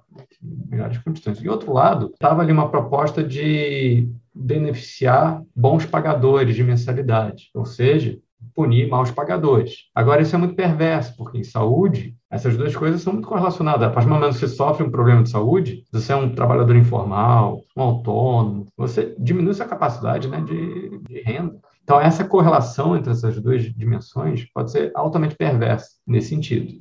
melhores 0.68 0.98
condições. 0.98 1.40
E 1.40 1.48
outro 1.48 1.72
lado, 1.72 2.10
estava 2.12 2.42
ali 2.42 2.52
uma 2.52 2.68
proposta 2.68 3.24
de 3.24 4.06
beneficiar 4.34 5.42
bons 5.56 5.86
pagadores 5.86 6.54
de 6.54 6.62
mensalidade, 6.62 7.48
ou 7.54 7.64
seja, 7.64 8.18
punir 8.54 8.88
maus 8.88 9.10
pagadores. 9.10 9.84
Agora, 9.94 10.22
isso 10.22 10.34
é 10.34 10.38
muito 10.38 10.54
perverso, 10.54 11.16
porque 11.16 11.38
em 11.38 11.44
saúde, 11.44 12.16
essas 12.30 12.56
duas 12.56 12.74
coisas 12.74 13.02
são 13.02 13.12
muito 13.12 13.28
correlacionadas. 13.28 13.88
A 13.88 13.90
partir 13.90 14.08
do 14.08 14.14
momento 14.14 14.32
que 14.32 14.40
você 14.40 14.48
sofre 14.48 14.84
um 14.84 14.90
problema 14.90 15.22
de 15.22 15.30
saúde, 15.30 15.84
você 15.92 16.12
é 16.12 16.16
um 16.16 16.34
trabalhador 16.34 16.76
informal, 16.76 17.60
um 17.76 17.82
autônomo, 17.82 18.66
você 18.76 19.14
diminui 19.18 19.54
sua 19.54 19.66
capacidade 19.66 20.28
né, 20.28 20.40
de, 20.40 20.98
de 20.98 21.20
renda. 21.20 21.58
Então, 21.84 22.00
essa 22.00 22.24
correlação 22.24 22.96
entre 22.96 23.12
essas 23.12 23.38
duas 23.40 23.62
dimensões 23.62 24.46
pode 24.54 24.70
ser 24.70 24.90
altamente 24.94 25.36
perversa 25.36 25.90
nesse 26.06 26.30
sentido. 26.30 26.72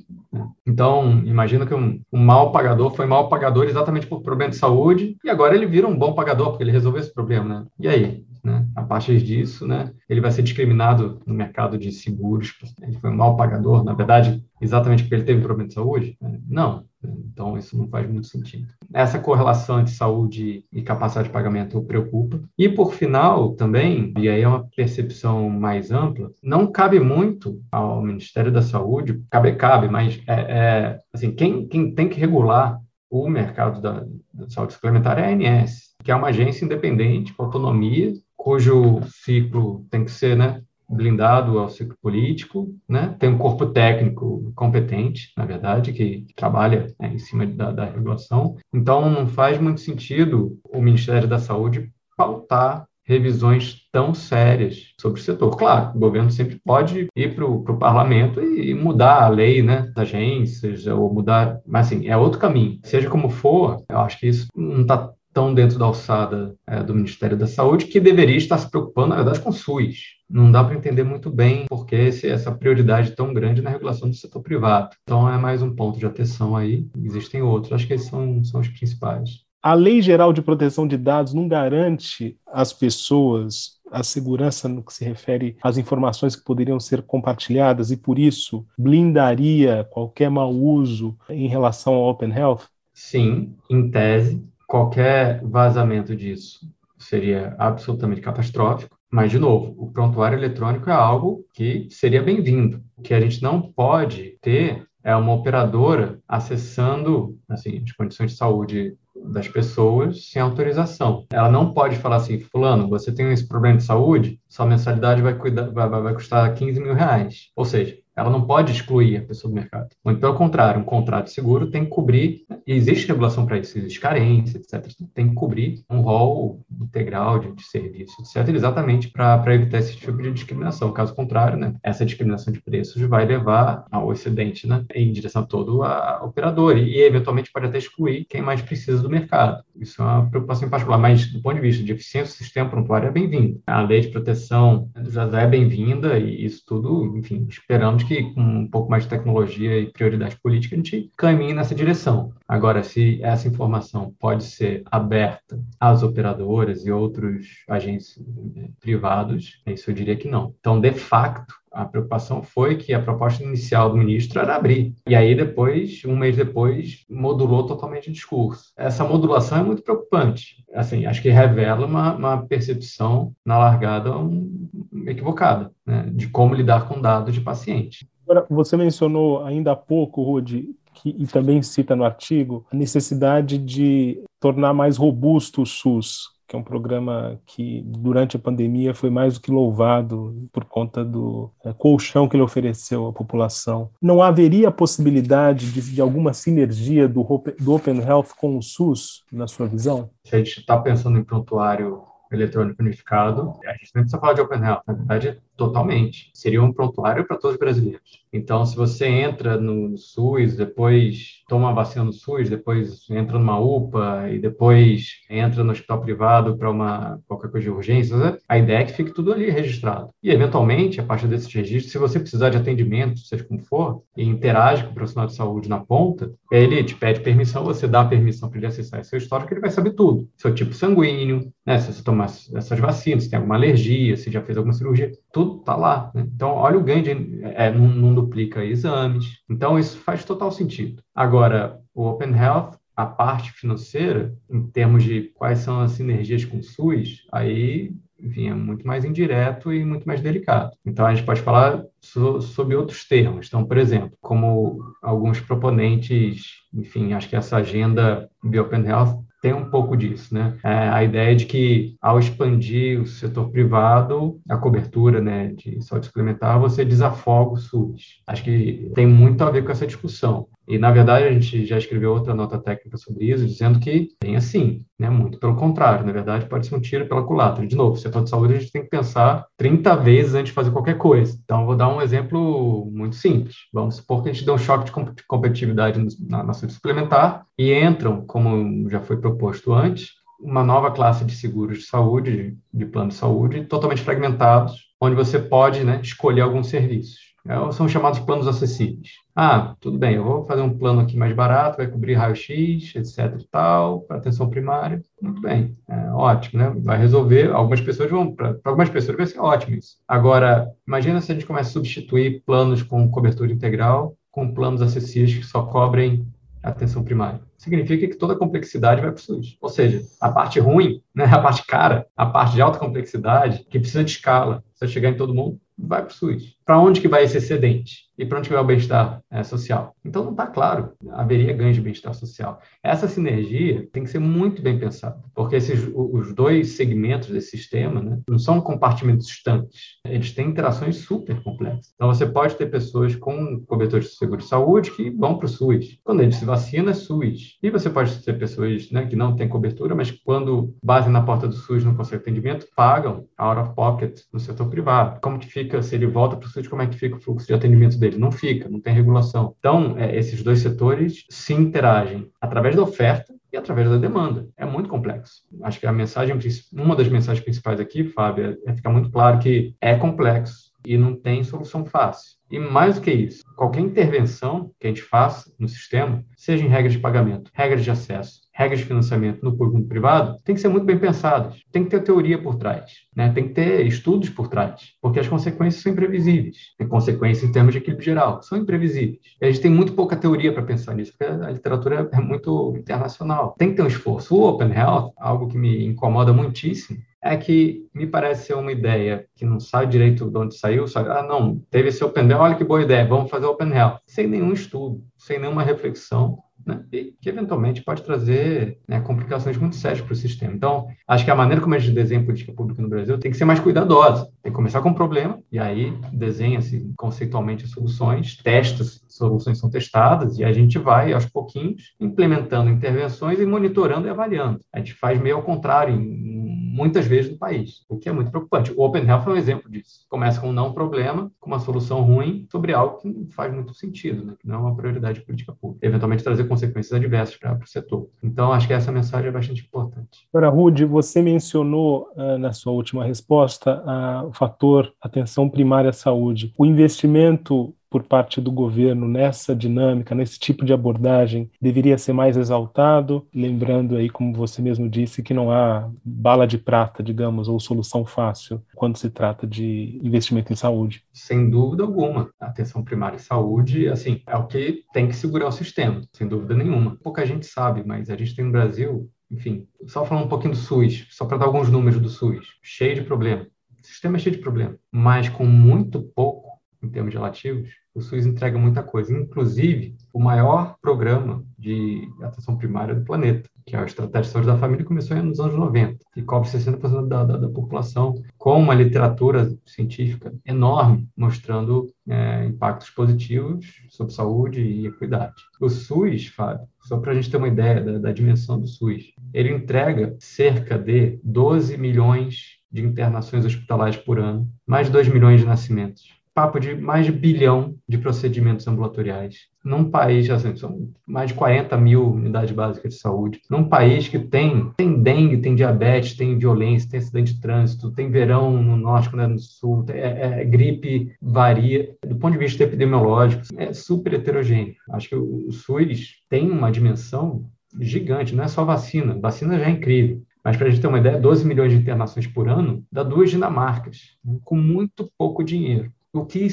Então, 0.66 1.22
imagina 1.24 1.66
que 1.66 1.74
um, 1.74 2.00
um 2.12 2.18
mau 2.18 2.52
pagador 2.52 2.94
foi 2.94 3.06
mau 3.06 3.28
pagador 3.28 3.64
exatamente 3.66 4.06
por 4.06 4.22
problema 4.22 4.50
de 4.50 4.56
saúde 4.56 5.16
e 5.24 5.30
agora 5.30 5.54
ele 5.54 5.66
vira 5.66 5.86
um 5.86 5.96
bom 5.96 6.12
pagador 6.14 6.50
porque 6.50 6.62
ele 6.64 6.72
resolveu 6.72 7.00
esse 7.00 7.12
problema, 7.12 7.60
né? 7.60 7.66
E 7.78 7.88
aí? 7.88 8.24
Né? 8.42 8.66
A 8.76 8.82
partir 8.82 9.22
disso, 9.22 9.66
né, 9.66 9.90
ele 10.06 10.20
vai 10.20 10.30
ser 10.30 10.42
discriminado 10.42 11.18
no 11.26 11.32
mercado 11.32 11.78
de 11.78 11.90
seguros, 11.90 12.54
ele 12.82 12.98
foi 12.98 13.08
um 13.08 13.16
mau 13.16 13.36
pagador, 13.36 13.82
na 13.82 13.94
verdade, 13.94 14.44
exatamente 14.60 15.02
porque 15.02 15.14
ele 15.14 15.24
teve 15.24 15.40
problema 15.40 15.68
de 15.68 15.74
saúde? 15.74 16.18
Não. 16.46 16.84
Então, 17.32 17.56
isso 17.58 17.76
não 17.76 17.88
faz 17.88 18.08
muito 18.08 18.26
sentido. 18.26 18.68
Essa 18.92 19.18
correlação 19.18 19.80
entre 19.80 19.92
saúde 19.92 20.64
e 20.72 20.82
capacidade 20.82 21.28
de 21.28 21.32
pagamento 21.32 21.82
preocupa. 21.82 22.40
E, 22.58 22.68
por 22.68 22.94
final, 22.94 23.54
também, 23.54 24.12
e 24.18 24.28
aí 24.28 24.42
é 24.42 24.48
uma 24.48 24.68
percepção 24.74 25.48
mais 25.48 25.90
ampla, 25.90 26.30
não 26.42 26.66
cabe 26.70 27.00
muito 27.00 27.60
ao 27.70 28.02
Ministério 28.02 28.52
da 28.52 28.62
Saúde, 28.62 29.22
cabe, 29.30 29.54
cabe, 29.56 29.88
mas 29.88 30.20
é, 30.26 30.34
é 30.34 31.00
assim, 31.12 31.32
quem, 31.32 31.66
quem 31.66 31.94
tem 31.94 32.08
que 32.08 32.20
regular 32.20 32.80
o 33.10 33.28
mercado 33.28 33.80
da, 33.80 34.04
da 34.32 34.48
saúde 34.48 34.72
suplementar 34.72 35.18
é 35.18 35.26
a 35.26 35.28
ANS, 35.28 35.94
que 36.02 36.10
é 36.10 36.14
uma 36.14 36.28
agência 36.28 36.64
independente, 36.64 37.32
com 37.32 37.44
autonomia, 37.44 38.12
cujo 38.36 39.00
ciclo 39.24 39.86
tem 39.90 40.04
que 40.04 40.10
ser 40.10 40.36
né, 40.36 40.60
blindado 40.88 41.58
ao 41.58 41.68
ciclo 41.68 41.96
político, 42.00 42.74
né? 42.88 43.14
tem 43.18 43.30
um 43.30 43.38
corpo 43.38 43.66
técnico 43.66 44.52
competente, 44.54 45.32
na 45.36 45.44
verdade, 45.44 45.92
que, 45.92 46.22
que 46.22 46.34
trabalha 46.34 46.86
né, 47.00 47.12
em 47.14 47.18
cima 47.18 47.46
da, 47.46 47.72
da 47.72 47.84
regulação. 47.84 48.56
Então, 48.72 49.10
não 49.10 49.26
faz 49.26 49.58
muito 49.58 49.80
sentido 49.80 50.58
o 50.64 50.80
Ministério 50.80 51.28
da 51.28 51.38
Saúde 51.38 51.90
pautar 52.16 52.86
revisões 53.06 53.82
tão 53.92 54.14
sérias 54.14 54.94
sobre 54.98 55.20
o 55.20 55.22
setor. 55.22 55.56
Claro, 55.56 55.94
o 55.94 55.98
governo 55.98 56.30
sempre 56.30 56.58
pode 56.64 57.06
ir 57.14 57.34
para 57.34 57.44
o 57.44 57.78
parlamento 57.78 58.40
e, 58.40 58.70
e, 58.70 58.74
mudar 58.74 59.22
a 59.22 59.28
lei 59.28 59.62
né, 59.62 59.92
das 59.94 60.08
agências, 60.08 60.86
ou 60.86 61.12
mudar, 61.12 61.60
mas 61.66 61.86
assim, 61.86 62.08
é 62.08 62.16
outro 62.16 62.40
caminho. 62.40 62.80
Seja 62.82 63.10
como 63.10 63.28
for, 63.28 63.82
eu 63.88 63.98
acho 63.98 64.18
que 64.18 64.26
isso 64.26 64.46
não 64.56 64.82
está 64.82 65.10
tão 65.34 65.52
dentro 65.52 65.78
da 65.78 65.84
alçada 65.84 66.54
é, 66.66 66.82
do 66.82 66.94
Ministério 66.94 67.36
da 67.36 67.46
Saúde, 67.46 67.86
que 67.86 67.98
deveria 67.98 68.36
estar 68.36 68.56
se 68.56 68.70
preocupando, 68.70 69.08
na 69.08 69.16
verdade, 69.16 69.40
com 69.40 69.50
o 69.50 69.52
SUS. 69.52 70.14
Não 70.30 70.50
dá 70.50 70.62
para 70.62 70.76
entender 70.76 71.02
muito 71.02 71.28
bem 71.28 71.66
por 71.66 71.84
que 71.84 71.96
essa 71.96 72.52
prioridade 72.52 73.10
tão 73.10 73.34
grande 73.34 73.60
na 73.60 73.70
regulação 73.70 74.08
do 74.08 74.14
setor 74.14 74.40
privado. 74.40 74.90
Então, 75.02 75.28
é 75.28 75.36
mais 75.36 75.60
um 75.60 75.74
ponto 75.74 75.98
de 75.98 76.06
atenção 76.06 76.56
aí. 76.56 76.86
Existem 77.02 77.42
outros, 77.42 77.72
acho 77.72 77.86
que 77.86 77.94
esses 77.94 78.08
são, 78.08 78.42
são 78.44 78.60
os 78.60 78.68
principais. 78.68 79.44
A 79.60 79.74
Lei 79.74 80.00
Geral 80.00 80.32
de 80.32 80.42
Proteção 80.42 80.86
de 80.86 80.96
Dados 80.96 81.34
não 81.34 81.48
garante 81.48 82.36
às 82.46 82.72
pessoas 82.72 83.80
a 83.90 84.02
segurança 84.02 84.68
no 84.68 84.82
que 84.82 84.92
se 84.92 85.04
refere 85.04 85.56
às 85.62 85.78
informações 85.78 86.36
que 86.36 86.44
poderiam 86.44 86.78
ser 86.78 87.02
compartilhadas 87.02 87.90
e, 87.90 87.96
por 87.96 88.18
isso, 88.18 88.66
blindaria 88.78 89.84
qualquer 89.90 90.30
mau 90.30 90.52
uso 90.52 91.16
em 91.30 91.48
relação 91.48 91.94
ao 91.94 92.10
Open 92.10 92.30
Health? 92.30 92.64
Sim, 92.92 93.56
em 93.70 93.90
tese, 93.90 94.44
qualquer 94.74 95.40
vazamento 95.44 96.16
disso 96.16 96.68
seria 96.98 97.54
absolutamente 97.60 98.20
catastrófico. 98.20 98.98
Mas, 99.08 99.30
de 99.30 99.38
novo, 99.38 99.72
o 99.78 99.92
prontuário 99.92 100.36
eletrônico 100.36 100.90
é 100.90 100.92
algo 100.92 101.44
que 101.54 101.86
seria 101.90 102.20
bem-vindo. 102.20 102.82
O 102.96 103.02
que 103.02 103.14
a 103.14 103.20
gente 103.20 103.40
não 103.40 103.62
pode 103.62 104.36
ter 104.42 104.84
é 105.04 105.14
uma 105.14 105.32
operadora 105.32 106.18
acessando 106.26 107.38
assim, 107.48 107.84
as 107.84 107.92
condições 107.92 108.32
de 108.32 108.36
saúde 108.36 108.96
das 109.24 109.46
pessoas 109.46 110.30
sem 110.30 110.42
autorização. 110.42 111.24
Ela 111.30 111.48
não 111.48 111.72
pode 111.72 111.94
falar 111.94 112.16
assim, 112.16 112.40
fulano, 112.40 112.88
você 112.88 113.12
tem 113.12 113.30
esse 113.30 113.46
problema 113.46 113.76
de 113.76 113.84
saúde, 113.84 114.40
sua 114.48 114.66
mensalidade 114.66 115.22
vai, 115.22 115.34
cuidar, 115.34 115.70
vai, 115.70 115.88
vai 115.88 116.14
custar 116.14 116.52
15 116.52 116.80
mil 116.80 116.94
reais. 116.94 117.50
Ou 117.54 117.64
seja, 117.64 117.96
ela 118.16 118.30
não 118.30 118.46
pode 118.46 118.72
excluir 118.72 119.18
a 119.18 119.22
pessoa 119.22 119.50
do 119.50 119.54
mercado. 119.54 119.88
Muito 120.04 120.20
pelo 120.20 120.34
contrário, 120.34 120.80
um 120.80 120.84
contrato 120.84 121.30
seguro 121.30 121.70
tem 121.70 121.84
que 121.84 121.90
cobrir, 121.90 122.44
existe 122.66 123.08
regulação 123.08 123.46
para 123.46 123.58
isso, 123.58 123.78
existe 123.78 124.00
carência, 124.00 124.58
etc. 124.58 124.86
Tem 125.14 125.28
que 125.28 125.34
cobrir 125.34 125.84
um 125.90 126.00
rol 126.00 126.64
integral 126.80 127.38
de, 127.38 127.52
de 127.52 127.62
serviço, 127.64 128.14
etc., 128.20 128.54
exatamente 128.54 129.10
para 129.10 129.54
evitar 129.54 129.78
esse 129.78 129.96
tipo 129.96 130.22
de 130.22 130.32
discriminação. 130.32 130.92
Caso 130.92 131.14
contrário, 131.14 131.56
né, 131.58 131.74
essa 131.82 132.04
discriminação 132.04 132.52
de 132.52 132.60
preços 132.60 133.00
vai 133.02 133.24
levar 133.24 133.84
ao 133.90 134.12
excedente 134.12 134.66
né, 134.66 134.84
em 134.94 135.12
direção 135.12 135.44
todo 135.44 135.82
ao 135.82 136.28
operador 136.28 136.76
e, 136.76 136.96
e, 136.96 137.02
eventualmente, 137.02 137.50
pode 137.52 137.66
até 137.66 137.78
excluir 137.78 138.26
quem 138.28 138.42
mais 138.42 138.62
precisa 138.62 139.02
do 139.02 139.10
mercado. 139.10 139.62
Isso 139.76 140.00
é 140.02 140.04
uma 140.04 140.30
preocupação 140.30 140.66
em 140.66 140.70
particular, 140.70 140.98
mas 140.98 141.26
do 141.32 141.42
ponto 141.42 141.56
de 141.56 141.60
vista 141.60 141.82
de 141.82 141.92
eficiência 141.92 142.34
do 142.34 142.38
sistema 142.38 142.68
prontuário 142.68 143.08
é 143.08 143.12
bem-vindo. 143.12 143.60
A 143.66 143.82
lei 143.82 144.00
de 144.00 144.08
proteção 144.08 144.90
já 145.08 145.24
é 145.40 145.46
bem-vinda 145.46 146.18
e 146.18 146.44
isso 146.44 146.62
tudo, 146.66 147.16
enfim, 147.16 147.46
esperamos 147.48 148.02
que 148.02 148.22
com 148.34 148.40
um 148.40 148.68
pouco 148.68 148.90
mais 148.90 149.04
de 149.04 149.10
tecnologia 149.10 149.78
e 149.78 149.90
prioridade 149.90 150.38
política 150.42 150.74
a 150.74 150.78
gente 150.78 151.10
caminhe 151.16 151.54
nessa 151.54 151.74
direção. 151.74 152.32
Agora, 152.54 152.84
se 152.84 153.20
essa 153.20 153.48
informação 153.48 154.14
pode 154.16 154.44
ser 154.44 154.84
aberta 154.88 155.60
às 155.80 156.04
operadoras 156.04 156.86
e 156.86 156.92
outros 156.92 157.64
agentes 157.68 158.16
eh, 158.56 158.68
privados, 158.80 159.60
isso 159.66 159.90
eu 159.90 159.94
diria 159.94 160.14
que 160.14 160.28
não. 160.28 160.54
Então, 160.60 160.80
de 160.80 160.92
facto, 160.92 161.52
a 161.72 161.84
preocupação 161.84 162.44
foi 162.44 162.76
que 162.76 162.94
a 162.94 163.02
proposta 163.02 163.42
inicial 163.42 163.90
do 163.90 163.96
ministro 163.96 164.38
era 164.38 164.54
abrir. 164.54 164.94
E 165.04 165.16
aí, 165.16 165.34
depois, 165.34 166.04
um 166.06 166.16
mês 166.16 166.36
depois, 166.36 167.04
modulou 167.10 167.66
totalmente 167.66 168.08
o 168.08 168.12
discurso. 168.12 168.72
Essa 168.76 169.02
modulação 169.02 169.58
é 169.58 169.62
muito 169.64 169.82
preocupante. 169.82 170.64
Assim, 170.72 171.06
acho 171.06 171.20
que 171.20 171.30
revela 171.30 171.84
uma, 171.84 172.14
uma 172.14 172.46
percepção 172.46 173.34
na 173.44 173.58
largada 173.58 174.16
um, 174.16 174.68
equivocada 175.08 175.72
né, 175.84 176.08
de 176.14 176.28
como 176.28 176.54
lidar 176.54 176.86
com 176.86 177.00
dados 177.00 177.34
de 177.34 177.40
paciente. 177.40 178.06
Agora, 178.22 178.46
você 178.48 178.76
mencionou 178.76 179.44
ainda 179.44 179.72
há 179.72 179.76
pouco, 179.76 180.22
Rude, 180.22 180.68
que, 180.94 181.14
e 181.18 181.26
também 181.26 181.62
cita 181.62 181.96
no 181.96 182.04
artigo, 182.04 182.66
a 182.72 182.76
necessidade 182.76 183.58
de 183.58 184.22
tornar 184.40 184.72
mais 184.72 184.96
robusto 184.96 185.62
o 185.62 185.66
SUS 185.66 186.34
que 186.46 186.54
é 186.54 186.58
um 186.58 186.62
programa 186.62 187.40
que 187.46 187.82
durante 187.86 188.36
a 188.36 188.40
pandemia 188.40 188.94
foi 188.94 189.10
mais 189.10 189.34
do 189.34 189.40
que 189.40 189.50
louvado 189.50 190.48
por 190.52 190.64
conta 190.64 191.04
do 191.04 191.50
é, 191.64 191.72
colchão 191.72 192.28
que 192.28 192.36
ele 192.36 192.42
ofereceu 192.42 193.06
à 193.06 193.12
população. 193.12 193.90
Não 194.00 194.22
haveria 194.22 194.70
possibilidade 194.70 195.72
de, 195.72 195.80
de 195.80 196.00
alguma 196.00 196.32
sinergia 196.32 197.08
do, 197.08 197.24
do 197.58 197.74
Open 197.74 197.98
Health 197.98 198.28
com 198.36 198.56
o 198.58 198.62
SUS, 198.62 199.24
na 199.32 199.46
sua 199.46 199.66
visão? 199.66 200.10
Se 200.24 200.36
a 200.36 200.38
gente 200.38 200.60
está 200.60 200.78
pensando 200.78 201.18
em 201.18 201.24
prontuário 201.24 202.02
eletrônico 202.30 202.82
unificado, 202.82 203.54
a 203.64 203.72
gente 203.72 203.90
nem 203.94 204.02
precisa 204.02 204.18
falar 204.18 204.34
de 204.34 204.40
Open 204.40 204.60
Health. 204.60 204.82
Na 204.86 204.94
verdade, 204.94 205.40
Totalmente. 205.56 206.30
Seria 206.34 206.62
um 206.62 206.72
prontuário 206.72 207.26
para 207.26 207.36
todos 207.36 207.54
os 207.54 207.58
brasileiros. 207.58 208.24
Então, 208.32 208.66
se 208.66 208.74
você 208.74 209.06
entra 209.06 209.56
no 209.56 209.96
SUS, 209.96 210.56
depois 210.56 211.44
toma 211.48 211.70
a 211.70 211.72
vacina 211.72 212.04
no 212.04 212.12
SUS, 212.12 212.50
depois 212.50 213.08
entra 213.08 213.38
numa 213.38 213.60
UPA 213.60 214.28
e 214.28 214.40
depois 214.40 215.20
entra 215.30 215.62
no 215.62 215.70
hospital 215.70 216.00
privado 216.00 216.56
para 216.58 216.68
uma 216.68 217.20
qualquer 217.28 217.48
coisa 217.48 217.64
de 217.64 217.70
urgência, 217.70 218.16
né? 218.16 218.36
a 218.48 218.58
ideia 218.58 218.78
é 218.78 218.84
que 218.84 218.92
fique 218.92 219.12
tudo 219.12 219.32
ali 219.32 219.48
registrado. 219.48 220.10
E, 220.20 220.30
eventualmente, 220.30 221.00
a 221.00 221.04
partir 221.04 221.28
desses 221.28 221.52
registros, 221.54 221.92
se 221.92 221.98
você 221.98 222.18
precisar 222.18 222.50
de 222.50 222.56
atendimento, 222.56 223.20
seja 223.20 223.44
como 223.44 223.60
for, 223.60 224.02
e 224.16 224.24
interage 224.24 224.82
com 224.82 224.90
o 224.90 224.94
profissional 224.94 225.28
de 225.28 225.34
saúde 225.36 225.68
na 225.68 225.78
ponta, 225.78 226.32
ele 226.50 226.82
te 226.82 226.96
pede 226.96 227.20
permissão, 227.20 227.62
você 227.62 227.86
dá 227.86 228.04
permissão 228.04 228.48
para 228.48 228.58
ele 228.58 228.66
acessar 228.66 229.04
seu 229.04 229.18
histórico, 229.18 229.54
ele 229.54 229.60
vai 229.60 229.70
saber 229.70 229.92
tudo. 229.92 230.28
Seu 230.36 230.52
tipo 230.52 230.74
sanguíneo, 230.74 231.52
né? 231.64 231.78
se 231.78 231.92
você 231.92 232.02
tomar 232.02 232.24
essas 232.24 232.80
vacinas, 232.80 233.24
se 233.24 233.30
tem 233.30 233.36
alguma 233.36 233.54
alergia, 233.54 234.16
se 234.16 234.28
já 234.28 234.42
fez 234.42 234.58
alguma 234.58 234.74
cirurgia, 234.74 235.12
tudo 235.34 235.58
está 235.58 235.74
lá. 235.74 236.12
Né? 236.14 236.24
Então, 236.32 236.50
olha 236.50 236.78
o 236.78 236.82
ganho 236.82 237.02
de... 237.02 237.10
É, 237.42 237.70
não, 237.70 237.88
não 237.88 238.14
duplica 238.14 238.64
exames. 238.64 239.40
Então, 239.50 239.76
isso 239.76 239.98
faz 239.98 240.24
total 240.24 240.52
sentido. 240.52 241.02
Agora, 241.12 241.80
o 241.92 242.06
Open 242.06 242.32
Health, 242.32 242.78
a 242.96 243.04
parte 243.04 243.50
financeira, 243.50 244.32
em 244.48 244.62
termos 244.68 245.02
de 245.02 245.32
quais 245.34 245.58
são 245.58 245.80
as 245.80 245.90
sinergias 245.92 246.44
com 246.44 246.58
o 246.58 246.62
SUS, 246.62 247.26
aí, 247.32 247.92
enfim, 248.20 248.48
é 248.48 248.54
muito 248.54 248.86
mais 248.86 249.04
indireto 249.04 249.72
e 249.72 249.84
muito 249.84 250.06
mais 250.06 250.20
delicado. 250.20 250.70
Então, 250.86 251.04
a 251.04 251.12
gente 251.12 251.26
pode 251.26 251.42
falar 251.42 251.84
so, 252.00 252.40
sobre 252.40 252.76
outros 252.76 253.04
termos. 253.04 253.48
Então, 253.48 253.64
por 253.64 253.76
exemplo, 253.76 254.16
como 254.20 254.84
alguns 255.02 255.40
proponentes, 255.40 256.62
enfim, 256.72 257.12
acho 257.12 257.28
que 257.28 257.34
essa 257.34 257.56
agenda 257.56 258.30
de 258.42 258.60
Open 258.60 258.86
Health 258.86 259.24
tem 259.44 259.52
um 259.52 259.68
pouco 259.68 259.94
disso, 259.94 260.32
né? 260.32 260.56
É 260.64 260.88
a 260.88 261.04
ideia 261.04 261.36
de 261.36 261.44
que 261.44 261.96
ao 262.00 262.18
expandir 262.18 262.98
o 262.98 263.06
setor 263.06 263.50
privado, 263.50 264.40
a 264.48 264.56
cobertura, 264.56 265.20
né, 265.20 265.48
de 265.48 265.84
saúde 265.84 266.06
suplementar, 266.06 266.58
você 266.58 266.82
desafoga 266.82 267.52
o 267.52 267.56
SUS. 267.58 268.22
Acho 268.26 268.42
que 268.42 268.90
tem 268.94 269.06
muito 269.06 269.44
a 269.44 269.50
ver 269.50 269.62
com 269.62 269.70
essa 269.70 269.86
discussão. 269.86 270.46
E, 270.66 270.78
na 270.78 270.90
verdade, 270.90 271.26
a 271.26 271.32
gente 271.32 271.66
já 271.66 271.76
escreveu 271.76 272.12
outra 272.12 272.34
nota 272.34 272.58
técnica 272.58 272.96
sobre 272.96 273.26
isso, 273.26 273.46
dizendo 273.46 273.78
que 273.78 274.08
tem 274.18 274.36
assim, 274.36 274.82
né? 274.98 275.10
muito 275.10 275.38
pelo 275.38 275.56
contrário. 275.56 276.06
Na 276.06 276.12
verdade, 276.12 276.46
pode 276.46 276.66
ser 276.66 276.74
um 276.74 276.80
tiro 276.80 277.06
pela 277.06 277.24
culatra. 277.24 277.66
De 277.66 277.76
novo, 277.76 277.96
setor 277.96 278.24
de 278.24 278.30
saúde 278.30 278.54
a 278.54 278.58
gente 278.58 278.72
tem 278.72 278.82
que 278.82 278.88
pensar 278.88 279.46
30 279.56 279.94
vezes 279.96 280.34
antes 280.34 280.48
de 280.48 280.54
fazer 280.54 280.70
qualquer 280.70 280.96
coisa. 280.96 281.38
Então, 281.44 281.66
vou 281.66 281.76
dar 281.76 281.88
um 281.88 282.00
exemplo 282.00 282.90
muito 282.90 283.16
simples. 283.16 283.56
Vamos 283.72 283.96
supor 283.96 284.22
que 284.22 284.30
a 284.30 284.32
gente 284.32 284.44
dê 284.44 284.50
um 284.50 284.58
choque 284.58 284.86
de 284.86 284.92
competitividade 285.26 286.04
na, 286.20 286.52
saúde 286.52 286.72
suplementar 286.72 287.46
e 287.58 287.72
entram, 287.72 288.24
como 288.26 288.88
já 288.88 289.00
foi 289.00 289.18
proposto 289.18 289.72
antes, 289.72 290.12
uma 290.40 290.64
nova 290.64 290.90
classe 290.90 291.24
de 291.24 291.34
seguros 291.34 291.78
de 291.78 291.84
saúde, 291.84 292.56
de 292.72 292.86
plano 292.86 293.08
de 293.08 293.14
saúde, 293.14 293.64
totalmente 293.64 294.02
fragmentados, 294.02 294.74
onde 295.00 295.14
você 295.14 295.38
pode 295.38 295.84
né, 295.84 296.00
escolher 296.02 296.42
alguns 296.42 296.68
serviços. 296.68 297.33
É, 297.46 297.72
são 297.72 297.88
chamados 297.88 298.20
planos 298.20 298.48
acessíveis. 298.48 299.10
Ah, 299.36 299.74
tudo 299.80 299.98
bem, 299.98 300.14
eu 300.14 300.24
vou 300.24 300.46
fazer 300.46 300.62
um 300.62 300.78
plano 300.78 301.00
aqui 301.00 301.16
mais 301.16 301.34
barato, 301.34 301.76
vai 301.76 301.86
cobrir 301.86 302.14
raio-x, 302.14 302.94
etc 302.94 303.40
e 303.40 303.48
tal, 303.48 304.00
para 304.02 304.16
atenção 304.16 304.48
primária. 304.48 305.02
Muito 305.20 305.40
bem, 305.42 305.76
é, 305.88 306.10
ótimo, 306.12 306.62
né? 306.62 306.72
Vai 306.82 306.98
resolver, 306.98 307.50
algumas 307.50 307.80
pessoas 307.80 308.10
vão, 308.10 308.34
para 308.34 308.56
algumas 308.64 308.88
pessoas 308.88 309.16
vai 309.16 309.26
ser 309.26 309.40
ótimo 309.40 309.76
isso. 309.76 309.96
Agora, 310.08 310.70
imagina 310.86 311.20
se 311.20 311.32
a 311.32 311.34
gente 311.34 311.46
começa 311.46 311.68
a 311.68 311.72
substituir 311.72 312.42
planos 312.46 312.82
com 312.82 313.10
cobertura 313.10 313.52
integral 313.52 314.16
com 314.34 314.52
planos 314.52 314.82
acessíveis 314.82 315.32
que 315.38 315.44
só 315.44 315.62
cobrem 315.62 316.26
atenção 316.60 317.04
primária. 317.04 317.40
Significa 317.56 318.08
que 318.08 318.16
toda 318.16 318.32
a 318.34 318.38
complexidade 318.38 319.00
vai 319.00 319.12
para 319.12 319.20
o 319.20 319.22
SUS. 319.22 319.56
Ou 319.60 319.68
seja, 319.68 320.02
a 320.20 320.30
parte 320.30 320.58
ruim, 320.58 321.00
né, 321.14 321.24
a 321.24 321.40
parte 321.40 321.64
cara, 321.64 322.06
a 322.16 322.26
parte 322.26 322.54
de 322.54 322.62
alta 322.62 322.78
complexidade, 322.78 323.64
que 323.70 323.78
precisa 323.78 324.02
de 324.02 324.10
escala, 324.10 324.64
precisa 324.70 324.92
chegar 324.92 325.10
em 325.10 325.16
todo 325.16 325.34
mundo, 325.34 325.60
vai 325.78 326.02
para 326.02 326.10
o 326.10 326.14
SUS. 326.14 326.56
Para 326.64 326.80
onde 326.80 327.00
que 327.00 327.08
vai 327.08 327.24
esse 327.24 327.36
excedente? 327.36 328.04
E 328.16 328.24
para 328.24 328.38
onde 328.38 328.48
que 328.48 328.54
vai 328.54 328.62
o 328.62 328.66
bem-estar 328.66 329.20
é, 329.30 329.42
social? 329.42 329.94
Então 330.04 330.24
não 330.24 330.30
está 330.30 330.46
claro, 330.46 330.92
haveria 331.10 331.52
ganho 331.52 331.74
de 331.74 331.80
bem-estar 331.80 332.14
social. 332.14 332.60
Essa 332.82 333.08
sinergia 333.08 333.88
tem 333.92 334.04
que 334.04 334.10
ser 334.10 334.20
muito 334.20 334.62
bem 334.62 334.78
pensada, 334.78 335.20
porque 335.34 335.56
esses, 335.56 335.90
os 335.94 336.32
dois 336.32 336.76
segmentos 336.76 337.28
desse 337.30 337.50
sistema 337.50 338.00
né, 338.00 338.20
não 338.28 338.38
são 338.38 338.60
compartimentos 338.60 339.26
distantes, 339.26 339.98
eles 340.06 340.32
têm 340.32 340.48
interações 340.48 340.98
super 340.98 341.42
complexas. 341.42 341.92
Então 341.94 342.06
você 342.06 342.24
pode 342.24 342.54
ter 342.54 342.66
pessoas 342.70 343.16
com 343.16 343.60
cobertores 343.66 344.06
de 344.06 344.14
seguro 344.14 344.40
de 344.40 344.46
saúde 344.46 344.92
que 344.92 345.10
vão 345.10 345.36
para 345.36 345.46
o 345.46 345.48
SUS. 345.48 345.98
Quando 346.04 346.22
ele 346.22 346.32
se 346.32 346.44
vacina, 346.44 346.92
é 346.92 346.94
SUS. 346.94 347.58
E 347.62 347.68
você 347.68 347.90
pode 347.90 348.16
ter 348.22 348.38
pessoas 348.38 348.90
né, 348.92 349.06
que 349.06 349.16
não 349.16 349.34
têm 349.34 349.48
cobertura, 349.48 349.94
mas 349.94 350.10
quando 350.10 350.76
batem 350.82 351.10
na 351.10 351.22
porta 351.22 351.48
do 351.48 351.54
SUS 351.54 351.84
não 351.84 351.96
conseguem 351.96 352.20
atendimento, 352.20 352.66
pagam 352.76 353.26
out 353.36 353.60
of 353.60 353.74
pocket 353.74 354.20
no 354.32 354.38
setor 354.38 354.68
privado. 354.68 355.20
Como 355.20 355.38
que 355.38 355.46
fica 355.46 355.82
se 355.82 355.96
ele 355.96 356.06
volta 356.06 356.36
para 356.36 356.46
o 356.46 356.53
SUS, 356.54 356.68
como 356.68 356.82
é 356.82 356.86
que 356.86 356.96
fica 356.96 357.16
o 357.16 357.20
fluxo 357.20 357.46
de 357.46 357.54
atendimento 357.54 357.98
dele? 357.98 358.18
Não 358.18 358.30
fica, 358.30 358.68
não 358.68 358.80
tem 358.80 358.94
regulação. 358.94 359.54
Então, 359.58 359.96
é, 359.98 360.16
esses 360.16 360.42
dois 360.42 360.60
setores 360.60 361.24
se 361.28 361.52
interagem 361.52 362.30
através 362.40 362.76
da 362.76 362.82
oferta 362.82 363.34
e 363.52 363.56
através 363.56 363.88
da 363.88 363.96
demanda. 363.96 364.48
É 364.56 364.64
muito 364.64 364.88
complexo. 364.88 365.42
Acho 365.62 365.80
que 365.80 365.86
a 365.86 365.92
mensagem, 365.92 366.36
uma 366.72 366.96
das 366.96 367.08
mensagens 367.08 367.44
principais 367.44 367.80
aqui, 367.80 368.04
Fábio, 368.04 368.56
é 368.66 368.74
ficar 368.74 368.90
muito 368.90 369.10
claro 369.10 369.38
que 369.38 369.74
é 369.80 369.94
complexo 369.94 370.72
e 370.84 370.98
não 370.98 371.14
tem 371.14 371.42
solução 371.42 371.84
fácil. 371.84 372.36
E 372.50 372.58
mais 372.58 372.96
do 372.96 373.00
que 373.00 373.10
isso, 373.10 373.42
qualquer 373.56 373.80
intervenção 373.80 374.70
que 374.78 374.86
a 374.86 374.90
gente 374.90 375.02
faça 375.02 375.52
no 375.58 375.68
sistema, 375.68 376.24
seja 376.36 376.64
em 376.64 376.68
regras 376.68 376.92
de 376.92 376.98
pagamento, 376.98 377.50
regras 377.54 377.82
de 377.82 377.90
acesso, 377.90 378.40
regras 378.54 378.78
de 378.78 378.86
financiamento 378.86 379.42
no 379.42 379.56
público 379.56 379.80
e 379.80 379.88
privado, 379.88 380.38
tem 380.44 380.54
que 380.54 380.60
ser 380.60 380.68
muito 380.68 380.84
bem 380.84 380.96
pensadas. 380.96 381.56
Tem 381.72 381.82
que 381.82 381.90
ter 381.90 382.00
teoria 382.00 382.40
por 382.40 382.54
trás, 382.54 382.92
né? 383.14 383.32
tem 383.32 383.48
que 383.48 383.54
ter 383.54 383.84
estudos 383.84 384.30
por 384.30 384.46
trás, 384.46 384.92
porque 385.02 385.18
as 385.18 385.26
consequências 385.26 385.82
são 385.82 385.92
imprevisíveis. 385.92 386.56
Tem 386.78 386.86
consequências 386.86 387.48
em 387.48 387.52
termos 387.52 387.72
de 387.72 387.78
equilíbrio 387.78 388.04
geral, 388.04 388.40
são 388.42 388.56
imprevisíveis. 388.56 389.18
E 389.40 389.44
a 389.44 389.50
gente 389.50 389.60
tem 389.60 389.70
muito 389.70 389.92
pouca 389.92 390.16
teoria 390.16 390.52
para 390.52 390.62
pensar 390.62 390.94
nisso, 390.94 391.12
porque 391.18 391.32
a 391.32 391.50
literatura 391.50 392.08
é 392.12 392.20
muito 392.20 392.74
internacional. 392.76 393.54
Tem 393.58 393.70
que 393.70 393.76
ter 393.76 393.82
um 393.82 393.88
esforço. 393.88 394.36
O 394.36 394.48
Open 394.48 394.72
Health, 394.72 395.12
algo 395.16 395.48
que 395.48 395.58
me 395.58 395.84
incomoda 395.84 396.32
muitíssimo, 396.32 396.98
é 397.24 397.36
que 397.38 397.88
me 397.94 398.06
parece 398.06 398.46
ser 398.46 398.54
uma 398.54 398.70
ideia 398.70 399.26
que 399.34 399.46
não 399.46 399.58
sabe 399.58 399.90
direito 399.90 400.30
de 400.30 400.38
onde 400.38 400.56
saiu, 400.56 400.86
sabe? 400.86 401.08
Ah, 401.08 401.22
não, 401.22 401.58
teve 401.70 401.88
esse 401.88 402.04
Open 402.04 402.28
Health, 402.28 402.42
olha 402.42 402.54
que 402.54 402.64
boa 402.64 402.82
ideia, 402.82 403.06
vamos 403.06 403.30
fazer 403.30 403.46
Open 403.46 403.72
Health. 403.72 403.98
Sem 404.06 404.28
nenhum 404.28 404.52
estudo, 404.52 405.02
sem 405.16 405.40
nenhuma 405.40 405.62
reflexão, 405.62 406.38
né? 406.66 406.84
e 406.92 407.14
que 407.20 407.28
eventualmente 407.28 407.82
pode 407.82 408.02
trazer 408.02 408.78
né, 408.88 409.00
complicações 409.00 409.56
muito 409.56 409.76
sérias 409.76 410.00
para 410.00 410.12
o 410.12 410.16
sistema. 410.16 410.52
Então, 410.54 410.86
acho 411.06 411.24
que 411.24 411.30
a 411.30 411.34
maneira 411.34 411.60
como 411.60 411.74
a 411.74 411.78
gente 411.78 411.94
desenha 411.94 412.24
política 412.24 412.52
pública 412.52 412.82
no 412.82 412.88
Brasil 412.88 413.18
tem 413.18 413.30
que 413.30 413.36
ser 413.36 413.44
mais 413.44 413.60
cuidadosa. 413.60 414.28
Tem 414.42 414.52
que 414.52 414.56
começar 414.56 414.80
com 414.80 414.90
um 414.90 414.94
problema, 414.94 415.38
e 415.50 415.58
aí 415.58 415.92
desenha-se 416.12 416.92
conceitualmente 416.96 417.64
as 417.64 417.70
soluções, 417.70 418.36
testa 418.36 418.84
soluções 419.08 419.58
são 419.58 419.70
testadas, 419.70 420.38
e 420.38 420.44
a 420.44 420.52
gente 420.52 420.78
vai, 420.78 421.12
aos 421.12 421.26
pouquinhos, 421.26 421.94
implementando 422.00 422.70
intervenções 422.70 423.38
e 423.38 423.46
monitorando 423.46 424.06
e 424.06 424.10
avaliando. 424.10 424.60
A 424.72 424.78
gente 424.78 424.94
faz 424.94 425.20
meio 425.20 425.36
ao 425.36 425.42
contrário 425.42 425.94
em 425.94 426.43
muitas 426.74 427.06
vezes 427.06 427.30
no 427.30 427.38
país, 427.38 427.84
o 427.88 427.96
que 427.96 428.08
é 428.08 428.12
muito 428.12 428.32
preocupante. 428.32 428.72
O 428.72 428.82
Open 428.82 429.06
Health 429.06 429.24
é 429.26 429.30
um 429.30 429.36
exemplo 429.36 429.70
disso. 429.70 430.04
Começa 430.08 430.40
com 430.40 430.48
um 430.48 430.52
não 430.52 430.72
problema, 430.72 431.30
com 431.38 431.46
uma 431.48 431.60
solução 431.60 432.02
ruim 432.02 432.46
sobre 432.50 432.74
algo 432.74 432.98
que 432.98 433.08
não 433.08 433.30
faz 433.30 433.54
muito 433.54 433.72
sentido, 433.74 434.24
né? 434.24 434.34
que 434.40 434.48
não 434.48 434.56
é 434.56 434.58
uma 434.58 434.76
prioridade 434.76 435.20
de 435.20 435.24
política 435.24 435.52
pública. 435.52 435.86
Eventualmente 435.86 436.24
trazer 436.24 436.44
consequências 436.48 436.92
adversas 436.92 437.36
para 437.36 437.56
o 437.56 437.66
setor. 437.66 438.08
Então, 438.22 438.52
acho 438.52 438.66
que 438.66 438.72
essa 438.72 438.90
mensagem 438.90 439.28
é 439.28 439.32
bastante 439.32 439.62
importante. 439.62 440.26
Agora, 440.32 440.48
Rude, 440.48 440.84
você 440.84 441.22
mencionou 441.22 442.08
uh, 442.16 442.38
na 442.38 442.52
sua 442.52 442.72
última 442.72 443.04
resposta 443.04 443.80
uh, 443.80 444.28
o 444.28 444.32
fator 444.32 444.92
atenção 445.00 445.48
primária 445.48 445.90
à 445.90 445.92
saúde. 445.92 446.52
O 446.58 446.66
investimento 446.66 447.72
por 447.94 448.02
parte 448.02 448.40
do 448.40 448.50
governo 448.50 449.06
nessa 449.06 449.54
dinâmica, 449.54 450.16
nesse 450.16 450.36
tipo 450.36 450.64
de 450.64 450.72
abordagem, 450.72 451.48
deveria 451.62 451.96
ser 451.96 452.12
mais 452.12 452.36
exaltado, 452.36 453.24
lembrando 453.32 453.94
aí, 453.94 454.10
como 454.10 454.34
você 454.34 454.60
mesmo 454.60 454.90
disse, 454.90 455.22
que 455.22 455.32
não 455.32 455.48
há 455.48 455.88
bala 456.04 456.44
de 456.44 456.58
prata, 456.58 457.04
digamos, 457.04 457.46
ou 457.46 457.60
solução 457.60 458.04
fácil 458.04 458.60
quando 458.74 458.96
se 458.96 459.08
trata 459.10 459.46
de 459.46 460.00
investimento 460.02 460.52
em 460.52 460.56
saúde. 460.56 461.04
Sem 461.12 461.48
dúvida 461.48 461.84
alguma. 461.84 462.30
A 462.40 462.46
atenção 462.46 462.82
primária 462.82 463.14
em 463.14 463.20
saúde, 463.20 463.86
assim, 463.86 464.20
é 464.26 464.36
o 464.36 464.48
que 464.48 464.82
tem 464.92 465.06
que 465.06 465.14
segurar 465.14 465.46
o 465.46 465.52
sistema, 465.52 466.02
sem 466.12 466.26
dúvida 466.26 466.52
nenhuma. 466.52 466.98
Pouca 467.00 467.24
gente 467.24 467.46
sabe, 467.46 467.84
mas 467.86 468.10
a 468.10 468.16
gente 468.16 468.34
tem 468.34 468.44
no 468.44 468.50
Brasil 468.50 469.08
enfim, 469.30 469.68
só 469.86 470.04
falar 470.04 470.22
um 470.22 470.28
pouquinho 470.28 470.52
do 470.52 470.58
SUS, 470.58 471.06
só 471.10 471.24
para 471.24 471.38
dar 471.38 471.46
alguns 471.46 471.70
números 471.70 472.00
do 472.00 472.08
SUS, 472.08 472.58
cheio 472.60 472.96
de 472.96 473.02
problema. 473.02 473.46
O 473.82 473.86
sistema 473.86 474.16
é 474.16 474.20
cheio 474.20 474.36
de 474.36 474.42
problema, 474.42 474.76
mas 474.92 475.28
com 475.28 475.44
muito 475.44 476.02
pouco 476.02 476.43
em 476.84 476.90
termos 476.90 477.14
relativos, 477.14 477.70
o 477.94 478.00
SUS 478.00 478.26
entrega 478.26 478.58
muita 478.58 478.82
coisa, 478.82 479.16
inclusive 479.16 479.96
o 480.12 480.18
maior 480.18 480.76
programa 480.82 481.44
de 481.56 482.08
atenção 482.20 482.56
primária 482.56 482.92
do 482.92 483.04
planeta, 483.04 483.48
que 483.64 483.76
é 483.76 483.78
a 483.78 483.84
Estratégia 483.84 484.22
de 484.22 484.28
Saúde 484.28 484.48
da 484.48 484.58
Família, 484.58 484.84
começou 484.84 485.16
nos 485.22 485.38
anos 485.38 485.54
90 485.54 485.98
e 486.16 486.22
cobre 486.22 486.48
60% 486.48 487.06
da, 487.06 487.24
da, 487.24 487.36
da, 487.36 487.48
população, 487.48 488.14
com 488.36 488.58
uma 488.60 488.74
literatura 488.74 489.56
científica 489.64 490.34
enorme, 490.44 491.08
mostrando 491.16 491.88
é, 492.08 492.44
impactos 492.46 492.90
positivos 492.90 493.64
sobre 493.88 494.12
saúde 494.12 494.60
e 494.60 494.86
equidade. 494.88 495.34
O 495.60 495.68
SUS, 495.68 496.26
Fábio, 496.26 496.66
só 496.82 496.98
para 496.98 497.12
a 497.12 497.14
gente 497.14 497.30
ter 497.30 497.36
uma 497.36 497.48
ideia 497.48 497.80
da, 497.80 497.98
da 497.98 498.12
dimensão 498.12 498.58
do 498.58 498.66
SUS, 498.66 499.14
ele 499.32 499.54
entrega 499.54 500.16
cerca 500.18 500.76
de 500.76 501.20
12 501.22 501.78
milhões 501.78 502.58
de 502.72 502.82
internações 502.82 503.44
hospitalares 503.44 503.96
por 503.96 504.18
ano, 504.18 504.50
mais 504.66 504.88
de 504.88 504.92
2 504.92 505.08
milhões 505.08 505.40
de 505.40 505.46
nascimentos 505.46 506.23
papo 506.34 506.58
de 506.58 506.74
mais 506.74 507.06
de 507.06 507.12
bilhão 507.12 507.76
de 507.88 507.96
procedimentos 507.96 508.66
ambulatoriais. 508.66 509.46
Num 509.64 509.88
país, 509.88 510.28
assim, 510.28 510.56
são 510.56 510.90
mais 511.06 511.28
de 511.28 511.34
40 511.34 511.76
mil 511.78 512.12
unidades 512.12 512.50
básicas 512.50 512.94
de 512.94 513.00
saúde. 513.00 513.40
Num 513.48 513.64
país 513.64 514.08
que 514.08 514.18
tem, 514.18 514.70
tem 514.76 515.00
dengue, 515.00 515.38
tem 515.38 515.54
diabetes, 515.54 516.16
tem 516.16 516.36
violência, 516.36 516.90
tem 516.90 516.98
acidente 516.98 517.34
de 517.34 517.40
trânsito, 517.40 517.92
tem 517.92 518.10
verão 518.10 518.62
no 518.62 518.76
norte, 518.76 519.08
quando 519.08 519.22
é 519.22 519.26
no 519.26 519.38
sul, 519.38 519.84
é, 519.88 520.40
é, 520.40 520.44
gripe 520.44 521.12
varia. 521.22 521.94
Do 522.06 522.16
ponto 522.16 522.32
de 522.32 522.38
vista 522.38 522.64
epidemiológico, 522.64 523.42
é 523.56 523.72
super 523.72 524.12
heterogêneo. 524.14 524.74
Acho 524.90 525.08
que 525.08 525.16
o, 525.16 525.46
o 525.46 525.52
SUS 525.52 526.16
tem 526.28 526.50
uma 526.50 526.70
dimensão 526.70 527.48
gigante, 527.80 528.34
não 528.34 528.44
é 528.44 528.48
só 528.48 528.64
vacina. 528.64 529.18
Vacina 529.18 529.58
já 529.58 529.66
é 529.66 529.70
incrível. 529.70 530.22
Mas 530.44 530.58
para 530.58 530.66
a 530.66 530.70
gente 530.70 530.82
ter 530.82 530.88
uma 530.88 530.98
ideia, 530.98 531.18
12 531.18 531.46
milhões 531.46 531.72
de 531.72 531.78
internações 531.78 532.26
por 532.26 532.48
ano 532.48 532.84
dá 532.92 533.02
duas 533.02 533.30
Dinamarcas, 533.30 534.18
né, 534.22 534.36
com 534.44 534.56
muito 534.56 535.10
pouco 535.16 535.42
dinheiro. 535.42 535.90
O 536.14 536.24
que 536.24 536.46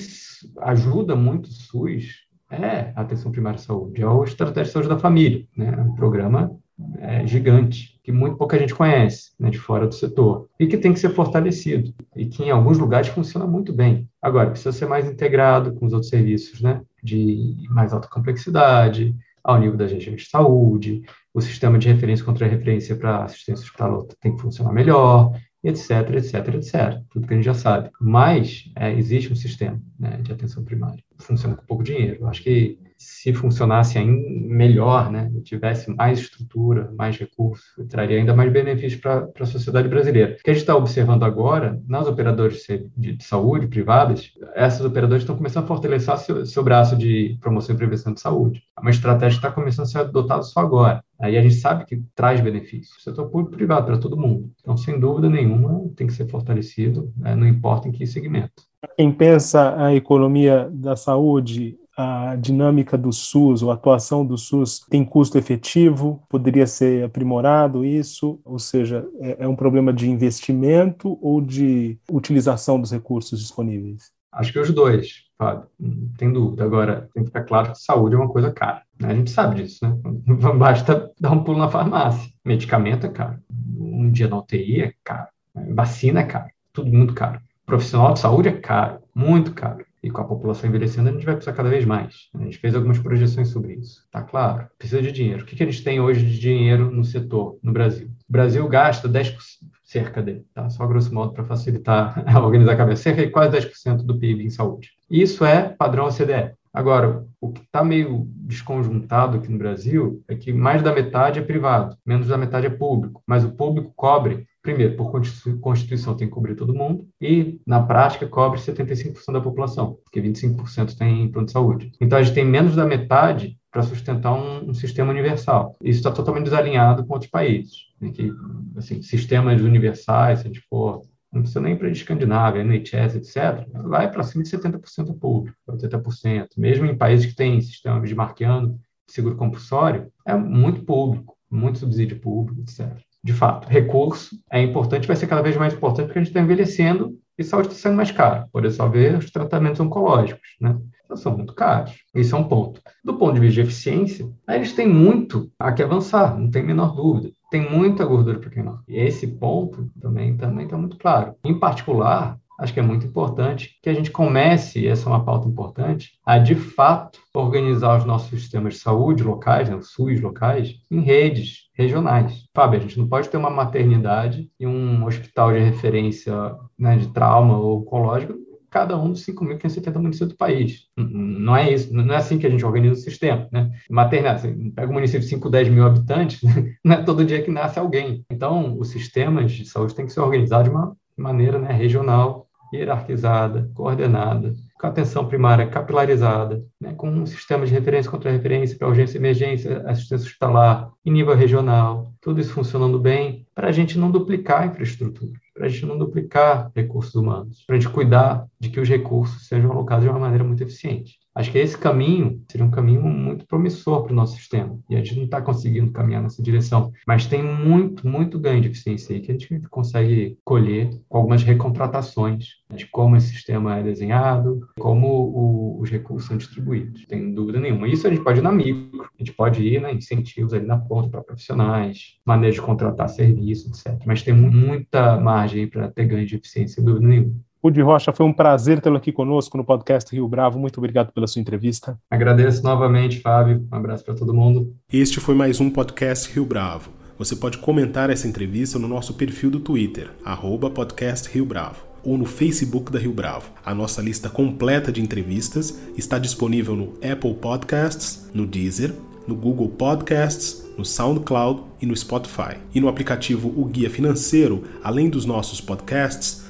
ajuda 0.62 1.16
muito 1.16 1.46
o 1.46 1.52
SUS 1.52 2.26
é 2.50 2.92
a 2.96 3.02
atenção 3.02 3.32
primária 3.32 3.58
à 3.58 3.62
saúde, 3.62 4.02
é 4.02 4.08
o 4.08 4.24
Estratégia 4.24 4.64
de 4.64 4.72
Saúde 4.72 4.90
da 4.90 4.98
Família, 4.98 5.46
né? 5.56 5.76
É 5.78 5.82
um 5.82 5.94
programa 5.94 6.52
é, 6.98 7.28
gigante, 7.28 8.00
que 8.04 8.12
muito 8.12 8.38
pouca 8.38 8.58
gente 8.58 8.74
conhece, 8.74 9.34
né, 9.40 9.52
de 9.52 9.60
fora 9.60 9.88
do 9.88 9.94
setor, 9.94 10.50
e 10.60 10.66
que 10.66 10.80
tem 10.80 10.92
que 10.92 11.00
ser 11.00 11.12
fortalecido, 11.12 11.94
e 12.16 12.26
que 12.26 12.44
em 12.44 12.50
alguns 12.50 12.80
lugares 12.80 13.10
funciona 13.10 13.46
muito 13.46 13.72
bem. 13.72 14.10
Agora, 14.20 14.50
precisa 14.50 14.72
ser 14.72 14.88
mais 14.88 15.08
integrado 15.08 15.76
com 15.76 15.86
os 15.86 15.94
outros 15.94 16.10
serviços, 16.10 16.60
né, 16.60 16.82
de 17.04 17.56
mais 17.70 17.94
alta 17.94 18.08
complexidade, 18.08 19.16
ao 19.44 19.60
nível 19.60 19.78
das 19.78 19.92
regiões 19.92 20.24
de 20.24 20.28
saúde, 20.28 21.04
o 21.34 21.40
sistema 21.40 21.78
de 21.78 21.88
referência 21.88 22.26
contra 22.26 22.48
referência 22.48 22.96
para 22.96 23.26
assistência 23.26 23.64
hospitalar 23.64 24.02
tem 24.20 24.36
que 24.36 24.42
funcionar 24.42 24.74
melhor, 24.74 25.32
etc, 25.64 25.92
etc, 26.16 26.56
etc. 26.56 27.02
Tudo 27.10 27.28
que 27.28 27.34
a 27.34 27.38
gente 27.38 27.46
já 27.46 27.54
sabe. 27.54 27.90
Mas 28.00 28.72
é, 28.76 28.92
existe 28.94 29.32
um 29.32 29.36
sistema 29.36 29.82
né, 30.00 30.18
de 30.22 30.32
atenção 30.32 30.64
primária. 30.64 31.04
Funciona 31.20 31.56
com 31.56 31.66
pouco 31.66 31.84
dinheiro. 31.84 32.18
Eu 32.22 32.28
acho 32.28 32.42
que 32.44 32.80
se 33.02 33.34
funcionasse 33.34 33.98
ainda 33.98 34.22
melhor, 34.48 35.12
né, 35.12 35.32
tivesse 35.44 35.90
mais 35.96 36.20
estrutura, 36.20 36.92
mais 36.96 37.18
recursos, 37.18 37.66
traria 37.90 38.18
ainda 38.18 38.34
mais 38.34 38.52
benefícios 38.52 39.02
para 39.02 39.28
a 39.40 39.46
sociedade 39.46 39.88
brasileira. 39.88 40.38
O 40.40 40.44
que 40.44 40.52
a 40.52 40.54
gente 40.54 40.62
está 40.62 40.76
observando 40.76 41.24
agora, 41.24 41.82
nas 41.88 42.08
operadoras 42.08 42.62
de, 42.96 43.16
de, 43.16 43.24
saúde 43.24 43.68
privadas, 43.68 44.32
essas 44.56 44.86
operadoras 44.86 45.24
estão 45.24 45.36
começando 45.36 45.64
a 45.64 45.68
fortalecer 45.68 46.16
seu, 46.18 46.46
seu 46.46 46.64
braço 46.64 46.96
de 46.96 47.38
promoção 47.42 47.76
e 47.76 47.78
prevenção 47.78 48.14
de 48.14 48.22
saúde. 48.22 48.62
É 48.78 48.82
uma 48.82 48.92
estratégia 48.92 49.38
está 49.38 49.52
começando 49.52 49.86
a 49.86 49.90
ser 49.90 49.98
adotada 50.00 50.44
só 50.44 50.60
agora. 50.60 51.04
Aí 51.20 51.38
a 51.38 51.42
gente 51.42 51.56
sabe 51.56 51.86
que 51.86 52.04
traz 52.16 52.40
benefícios. 52.40 53.04
Setor 53.04 53.30
público 53.30 53.54
e 53.54 53.58
privado, 53.58 53.86
para 53.86 53.98
todo 53.98 54.18
mundo. 54.18 54.52
Então, 54.60 54.78
sem 54.78 55.00
dúvida 55.00 55.30
nenhuma, 55.30 55.90
tem 55.96 56.08
que 56.08 56.14
ser 56.14 56.28
fortalecido, 56.28 57.12
né, 57.18 57.36
não 57.36 57.48
importa 57.48 57.88
em 57.88 57.92
que 57.92 58.06
segmento. 58.06 58.64
Quem 58.98 59.12
pensa 59.12 59.76
a 59.78 59.94
economia 59.94 60.68
da 60.72 60.96
saúde 60.96 61.78
a 62.02 62.36
dinâmica 62.36 62.98
do 62.98 63.12
SUS, 63.12 63.62
ou 63.62 63.72
a 63.72 63.76
atuação 63.76 64.26
do 64.26 64.38
SUS, 64.38 64.86
tem 64.90 65.06
custo 65.06 65.38
efetivo? 65.38 66.24
Poderia 66.30 66.68
ser 66.68 67.06
aprimorado 67.06 67.86
isso? 67.86 68.40
Ou 68.44 68.60
seja, 68.60 69.08
é, 69.20 69.38
é 69.44 69.48
um 69.48 69.56
problema 69.56 69.94
de 69.94 70.10
investimento 70.10 71.18
ou 71.22 71.42
de 71.42 71.98
utilização 72.12 72.80
dos 72.80 72.92
recursos 72.92 73.40
disponíveis? 73.40 74.12
Acho 74.32 74.54
que 74.54 74.60
os 74.60 74.72
dois, 74.72 75.26
Fábio, 75.38 75.68
não 75.78 76.10
tem 76.18 76.32
dúvida. 76.32 76.64
Agora, 76.64 77.10
tem 77.14 77.24
que 77.24 77.30
ficar 77.30 77.44
claro 77.44 77.72
que 77.72 77.80
saúde 77.80 78.16
é 78.16 78.18
uma 78.18 78.30
coisa 78.30 78.52
cara. 78.52 78.82
Né? 79.00 79.10
A 79.10 79.16
gente 79.16 79.30
sabe 79.30 79.62
disso, 79.62 79.80
né? 79.86 79.94
Basta 80.58 81.12
dar 81.20 81.32
um 81.32 81.44
pulo 81.44 81.58
na 81.58 81.70
farmácia. 81.70 82.32
Medicamento 82.46 83.06
é 83.06 83.10
caro. 83.10 83.40
Um 83.78 84.10
dia 84.10 84.28
na 84.28 84.38
UTI 84.38 84.82
é 84.84 84.94
caro. 85.04 85.28
Vacina 85.74 86.22
é 86.22 86.26
caro. 86.26 86.50
Tudo 86.72 86.90
muito 86.92 87.14
caro. 87.14 87.42
Profissional 87.66 88.14
de 88.14 88.20
saúde 88.20 88.50
é 88.50 88.54
caro, 88.54 89.00
muito 89.14 89.54
caro 89.54 89.86
e 90.04 90.10
com 90.10 90.22
a 90.22 90.26
população 90.26 90.70
envelhecendo, 90.70 91.10
a 91.10 91.12
gente 91.12 91.26
vai 91.26 91.36
precisar 91.36 91.56
cada 91.56 91.70
vez 91.70 91.86
mais. 91.86 92.30
A 92.34 92.44
gente 92.44 92.58
fez 92.58 92.74
algumas 92.74 92.98
projeções 92.98 93.50
sobre 93.50 93.74
isso. 93.74 94.04
Tá 94.12 94.24
claro, 94.24 94.68
precisa 94.78 95.02
de 95.02 95.12
dinheiro. 95.12 95.44
O 95.44 95.46
que, 95.46 95.56
que 95.56 95.64
a 95.64 95.66
gente 95.66 95.84
tem 95.84 96.00
hoje 96.00 96.26
de 96.26 96.40
dinheiro 96.40 96.90
no 96.90 97.04
setor, 97.04 97.60
no 97.62 97.72
Brasil? 97.72 98.08
O 98.08 98.32
Brasil 98.32 98.68
gasta 98.68 99.08
10%, 99.08 99.36
cerca 99.84 100.22
dele, 100.22 100.46
tá? 100.54 100.70
só 100.70 100.88
grosso 100.88 101.14
modo 101.14 101.34
para 101.34 101.44
facilitar 101.44 102.24
a 102.26 102.40
organizar 102.40 102.74
a 102.74 102.78
cabeça, 102.78 103.04
cerca 103.04 103.26
de 103.26 103.32
quase 103.32 103.58
10% 103.58 104.04
do 104.04 104.18
PIB 104.18 104.46
em 104.46 104.50
saúde. 104.50 104.92
Isso 105.10 105.46
é 105.46 105.70
padrão 105.70 106.08
OCDE. 106.08 106.56
Agora, 106.74 107.26
o 107.42 107.52
que 107.52 107.62
está 107.62 107.84
meio 107.84 108.26
desconjuntado 108.28 109.38
aqui 109.38 109.52
no 109.52 109.58
Brasil 109.58 110.24
é 110.28 110.36
que 110.36 110.54
mais 110.54 110.82
da 110.82 110.94
metade 110.94 111.38
é 111.38 111.42
privado, 111.42 111.98
menos 112.06 112.28
da 112.28 112.38
metade 112.38 112.66
é 112.66 112.70
público, 112.70 113.22
mas 113.28 113.44
o 113.44 113.52
público 113.52 113.92
cobre 113.94 114.48
primeiro, 114.62 114.96
por 114.96 115.12
Constituição 115.60 116.16
tem 116.16 116.28
que 116.28 116.34
cobrir 116.34 116.56
todo 116.56 116.74
mundo, 116.74 117.08
e 117.20 117.60
na 117.66 117.82
prática 117.82 118.28
cobre 118.28 118.60
75% 118.60 119.34
da 119.34 119.42
população, 119.42 119.98
porque 120.04 120.22
25% 120.22 120.96
tem 120.98 121.30
plano 121.32 121.48
de 121.48 121.52
saúde. 121.52 121.92
Então 122.00 122.18
a 122.18 122.24
gente 122.24 122.36
tem 122.36 122.46
menos 122.46 122.76
da 122.76 122.86
metade 122.86 123.58
para 123.72 123.84
sustentar 123.84 124.34
um, 124.34 124.70
um, 124.70 124.74
sistema 124.74 125.12
universal. 125.12 125.76
Isso 125.82 126.00
está 126.00 126.12
totalmente 126.12 126.46
desalinhado 126.46 127.06
com 127.06 127.14
outros 127.14 127.32
países, 127.32 127.88
né, 128.00 128.12
que, 128.12 128.32
assim, 128.76 129.02
sistemas 129.02 129.62
universais, 129.62 130.40
se 130.40 130.46
a 130.46 130.48
gente 130.48 130.66
for 130.70 131.02
não 131.32 131.44
precisa 131.44 131.62
nem 131.62 131.78
para 131.78 131.88
a 131.88 131.92
Escandinávia, 131.92 132.62
NHS, 132.62 133.16
etc., 133.16 133.66
vai 133.86 134.12
para 134.12 134.22
cima 134.22 134.44
de 134.44 134.50
70% 134.50 135.18
público, 135.18 135.56
80%. 135.66 136.50
Mesmo 136.58 136.86
em 136.86 136.98
países 136.98 137.26
que 137.26 137.34
têm 137.34 137.62
sistema 137.62 138.02
bismarquiano, 138.02 138.78
seguro 139.08 139.38
compulsório, 139.38 140.12
é 140.26 140.36
muito 140.36 140.84
público, 140.84 141.38
muito 141.50 141.80
subsídio 141.80 142.20
público, 142.20 142.60
etc 142.60 143.02
de 143.24 143.34
fato, 143.34 143.68
recurso 143.68 144.36
é 144.52 144.62
importante, 144.62 145.08
vai 145.08 145.16
ser 145.16 145.28
cada 145.28 145.42
vez 145.42 145.56
mais 145.56 145.74
importante 145.74 146.08
porque 146.08 146.20
a 146.20 146.22
gente 146.22 146.32
está 146.32 146.42
envelhecendo 146.42 147.18
e 147.38 147.44
saúde 147.44 147.70
está 147.70 147.80
sendo 147.80 147.96
mais 147.96 148.12
caro. 148.12 148.46
Por 148.52 148.66
isso, 148.66 148.78
só 148.78 148.88
ver 148.88 149.18
os 149.18 149.30
tratamentos 149.32 149.80
oncológicos, 149.80 150.56
né? 150.60 150.78
Então, 151.04 151.18
são 151.18 151.36
muito 151.36 151.54
caros. 151.54 151.94
Isso 152.16 152.36
é 152.36 152.40
um 152.40 152.48
ponto. 152.48 152.82
Do 153.04 153.18
ponto 153.18 153.34
de 153.34 153.42
vista 153.42 153.56
de 153.56 153.68
eficiência, 153.68 154.30
gente 154.58 154.76
tem 154.76 154.88
muito 154.88 155.52
a 155.60 155.72
que 155.72 155.84
avançar, 155.84 156.38
não 156.38 156.50
tem 156.50 156.64
menor 156.64 156.96
dúvida. 156.96 157.32
Tem 157.52 157.70
muita 157.70 158.06
gordura 158.06 158.40
para 158.40 158.50
queimar. 158.50 158.82
E 158.88 158.98
esse 158.98 159.28
ponto 159.28 159.92
também 160.00 160.38
também 160.38 160.66
está 160.66 160.78
muito 160.78 160.98
claro. 160.98 161.36
Em 161.44 161.60
particular, 161.60 162.40
acho 162.62 162.74
que 162.74 162.80
é 162.80 162.84
muito 162.84 163.08
importante 163.08 163.80
que 163.82 163.90
a 163.90 163.94
gente 163.94 164.12
comece, 164.12 164.80
e 164.80 164.88
essa 164.88 165.10
é 165.10 165.12
uma 165.12 165.26
pauta 165.26 165.48
importante, 165.48 166.12
a 166.24 166.38
de 166.38 166.54
fato 166.54 167.20
organizar 167.34 167.98
os 167.98 168.06
nossos 168.06 168.30
sistemas 168.30 168.76
de 168.76 168.80
saúde 168.80 169.24
locais, 169.24 169.68
né, 169.68 169.76
os 169.76 169.92
SUS 169.92 170.22
locais, 170.22 170.76
em 170.90 171.02
redes 171.02 171.70
regionais. 171.74 172.46
Fábio, 172.56 172.78
a 172.78 172.82
gente 172.82 173.00
não 173.00 173.08
pode 173.08 173.30
ter 173.30 173.38
uma 173.38 173.50
maternidade 173.50 174.48
e 174.60 174.68
um 174.68 175.04
hospital 175.04 175.52
de 175.52 175.60
referência 175.60 176.56
né, 176.78 176.98
de 176.98 177.08
trauma 177.08 177.58
ou 177.58 177.82
oncológico 177.82 178.40
cada 178.70 178.98
um 178.98 179.12
dos 179.12 179.26
5.570 179.26 179.96
municípios 179.96 180.30
do 180.30 180.38
país. 180.38 180.88
Não 180.96 181.58
é 181.58 181.74
isso, 181.74 181.94
não 181.94 182.14
é 182.14 182.18
assim 182.18 182.38
que 182.38 182.48
a 182.48 182.50
gente 182.50 182.66
organiza 182.66 182.94
o 182.94 183.04
sistema, 183.04 183.50
né? 183.52 183.70
Maternidade, 183.90 184.48
pega 184.74 184.90
um 184.90 184.94
município 184.94 185.20
de 185.20 185.28
5, 185.28 185.50
10 185.50 185.68
mil 185.68 185.86
habitantes, 185.86 186.40
não 186.82 186.96
é 186.96 187.04
todo 187.04 187.26
dia 187.26 187.42
que 187.42 187.52
nasce 187.52 187.78
alguém. 187.78 188.26
Então, 188.32 188.80
os 188.80 188.88
sistemas 188.88 189.52
de 189.52 189.66
saúde 189.66 189.94
têm 189.94 190.06
que 190.06 190.14
ser 190.14 190.22
organizados 190.22 190.70
de 190.70 190.76
uma 190.76 190.96
maneira 191.18 191.60
né, 191.60 191.74
regional, 191.74 192.48
hierarquizada, 192.74 193.70
coordenada, 193.74 194.54
com 194.80 194.88
atenção 194.88 195.28
primária 195.28 195.68
capilarizada, 195.68 196.64
né, 196.80 196.94
com 196.94 197.10
um 197.10 197.26
sistema 197.26 197.66
de 197.66 197.72
referência 197.72 198.10
contra 198.10 198.32
referência 198.32 198.78
para 198.78 198.88
urgência 198.88 199.18
e 199.18 199.22
emergência, 199.22 199.84
assistência 199.88 200.26
hospitalar 200.28 200.92
em 201.06 201.12
nível 201.12 201.36
regional, 201.36 202.14
tudo 202.20 202.42
isso 202.42 202.54
funcionando 202.54 203.00
bem, 203.00 203.46
para 203.54 203.68
a 203.68 203.72
gente 203.72 203.98
não 203.98 204.10
duplicar 204.10 204.64
a 204.64 204.66
infraestrutura, 204.66 205.34
para 205.54 205.68
a 205.68 205.70
gente 205.70 205.86
não 205.86 205.98
duplicar 205.98 206.72
recursos 206.76 207.14
humanos, 207.14 207.64
para 207.68 207.76
a 207.76 207.80
gente 207.80 207.92
cuidar 207.92 208.48
de 208.60 208.70
que 208.70 208.80
os 208.80 208.90
recursos 208.90 209.48
sejam 209.48 209.72
alocados 209.72 210.04
de 210.04 210.10
uma 210.10 210.20
maneira 210.20 210.44
muito 210.44 210.64
eficiente. 210.64 211.21
Acho 211.34 211.52
que 211.52 211.58
esse 211.58 211.78
caminho 211.78 212.44
seria 212.50 212.66
um 212.66 212.72
caminho 212.72 213.02
muito 213.04 213.46
promissor 213.46 214.04
para 214.04 214.12
o 214.12 214.16
nosso 214.16 214.36
sistema. 214.36 214.78
E 214.90 214.96
a 214.96 215.00
gente 215.00 215.16
não 215.16 215.24
está 215.26 215.42
conseguindo 215.42 215.92
caminhar 215.92 216.22
nessa 216.22 216.44
direção. 216.44 216.92
Mas 217.08 217.26
tem 217.26 217.42
muito, 217.42 218.06
muito 218.06 218.38
ganho 218.38 218.62
de 218.62 218.68
eficiência 218.68 219.16
aí 219.16 219.22
que 219.22 219.32
a 219.32 219.38
gente 219.38 219.62
consegue 219.70 220.38
colher 220.44 220.90
com 221.08 221.18
algumas 221.18 221.44
recontratações 221.44 222.62
de 222.74 222.86
como 222.88 223.16
esse 223.16 223.28
sistema 223.28 223.78
é 223.78 223.84
desenhado, 223.84 224.68
como 224.78 225.08
o, 225.08 225.82
os 225.82 225.90
recursos 225.90 226.28
são 226.28 226.38
distribuídos. 226.38 227.06
Tem 227.06 227.34
dúvida 227.34 227.60
nenhuma. 227.60 227.88
Isso 227.88 228.08
a 228.08 228.10
gente 228.10 228.24
pode 228.24 228.40
ir 228.40 228.44
na 228.44 228.52
micro, 228.52 229.04
a 229.04 229.18
gente 229.18 229.34
pode 229.34 229.64
ir 229.64 229.82
né, 229.82 229.94
incentivos 229.94 230.54
ali 230.54 230.66
na 230.66 230.78
ponta 230.78 231.10
para 231.10 231.24
profissionais, 231.24 232.18
maneira 232.26 232.54
de 232.54 232.62
contratar 232.62 233.08
serviço, 233.08 233.70
etc. 233.70 234.02
Mas 234.06 234.22
tem 234.22 234.34
muita 234.34 235.18
margem 235.18 235.68
para 235.68 235.90
ter 235.90 236.06
ganho 236.06 236.26
de 236.26 236.36
eficiência, 236.36 236.84
dúvida 236.84 237.08
nenhuma. 237.08 237.36
Rudi 237.64 237.80
Rocha, 237.80 238.12
foi 238.12 238.26
um 238.26 238.34
prazer 238.34 238.82
tê-lo 238.82 238.98
aqui 238.98 239.12
conosco 239.12 239.56
no 239.56 239.64
podcast 239.64 240.12
Rio 240.16 240.28
Bravo. 240.28 240.58
Muito 240.58 240.80
obrigado 240.80 241.12
pela 241.14 241.28
sua 241.28 241.40
entrevista. 241.40 241.96
Agradeço 242.10 242.64
novamente, 242.64 243.20
Fábio. 243.20 243.68
Um 243.72 243.76
abraço 243.76 244.04
para 244.04 244.16
todo 244.16 244.34
mundo. 244.34 244.74
Este 244.92 245.20
foi 245.20 245.36
mais 245.36 245.62
um 245.62 245.70
podcast 245.70 246.34
Rio 246.34 246.44
Bravo. 246.44 246.90
Você 247.20 247.36
pode 247.36 247.60
comentar 247.60 248.10
essa 248.10 248.28
entrevista 248.28 248.80
no 248.80 248.88
nosso 248.88 249.14
perfil 249.14 249.52
do 249.52 249.60
Twitter, 249.60 250.10
arroba 250.26 250.72
podcast 250.72 251.30
Rio 251.32 251.46
Bravo, 251.46 251.86
ou 252.04 252.18
no 252.18 252.26
Facebook 252.26 252.92
da 252.92 252.98
Rio 252.98 253.14
Bravo. 253.14 253.52
A 253.64 253.76
nossa 253.76 254.02
lista 254.02 254.28
completa 254.28 254.92
de 254.92 255.00
entrevistas 255.00 255.80
está 255.96 256.18
disponível 256.18 256.76
no 256.76 256.94
Apple 256.96 257.36
Podcasts, 257.36 258.28
no 258.34 258.48
Deezer, 258.48 258.92
no 259.28 259.36
Google 259.36 259.70
Podcasts, 259.70 260.66
no 260.76 260.84
SoundCloud 260.84 261.62
e 261.80 261.86
no 261.86 261.96
Spotify. 261.96 262.58
E 262.74 262.80
no 262.80 262.88
aplicativo 262.88 263.54
O 263.56 263.66
Guia 263.66 263.90
Financeiro, 263.92 264.64
além 264.84 265.12
dos 265.12 265.28
nossos 265.28 265.62
podcasts, 265.62 266.50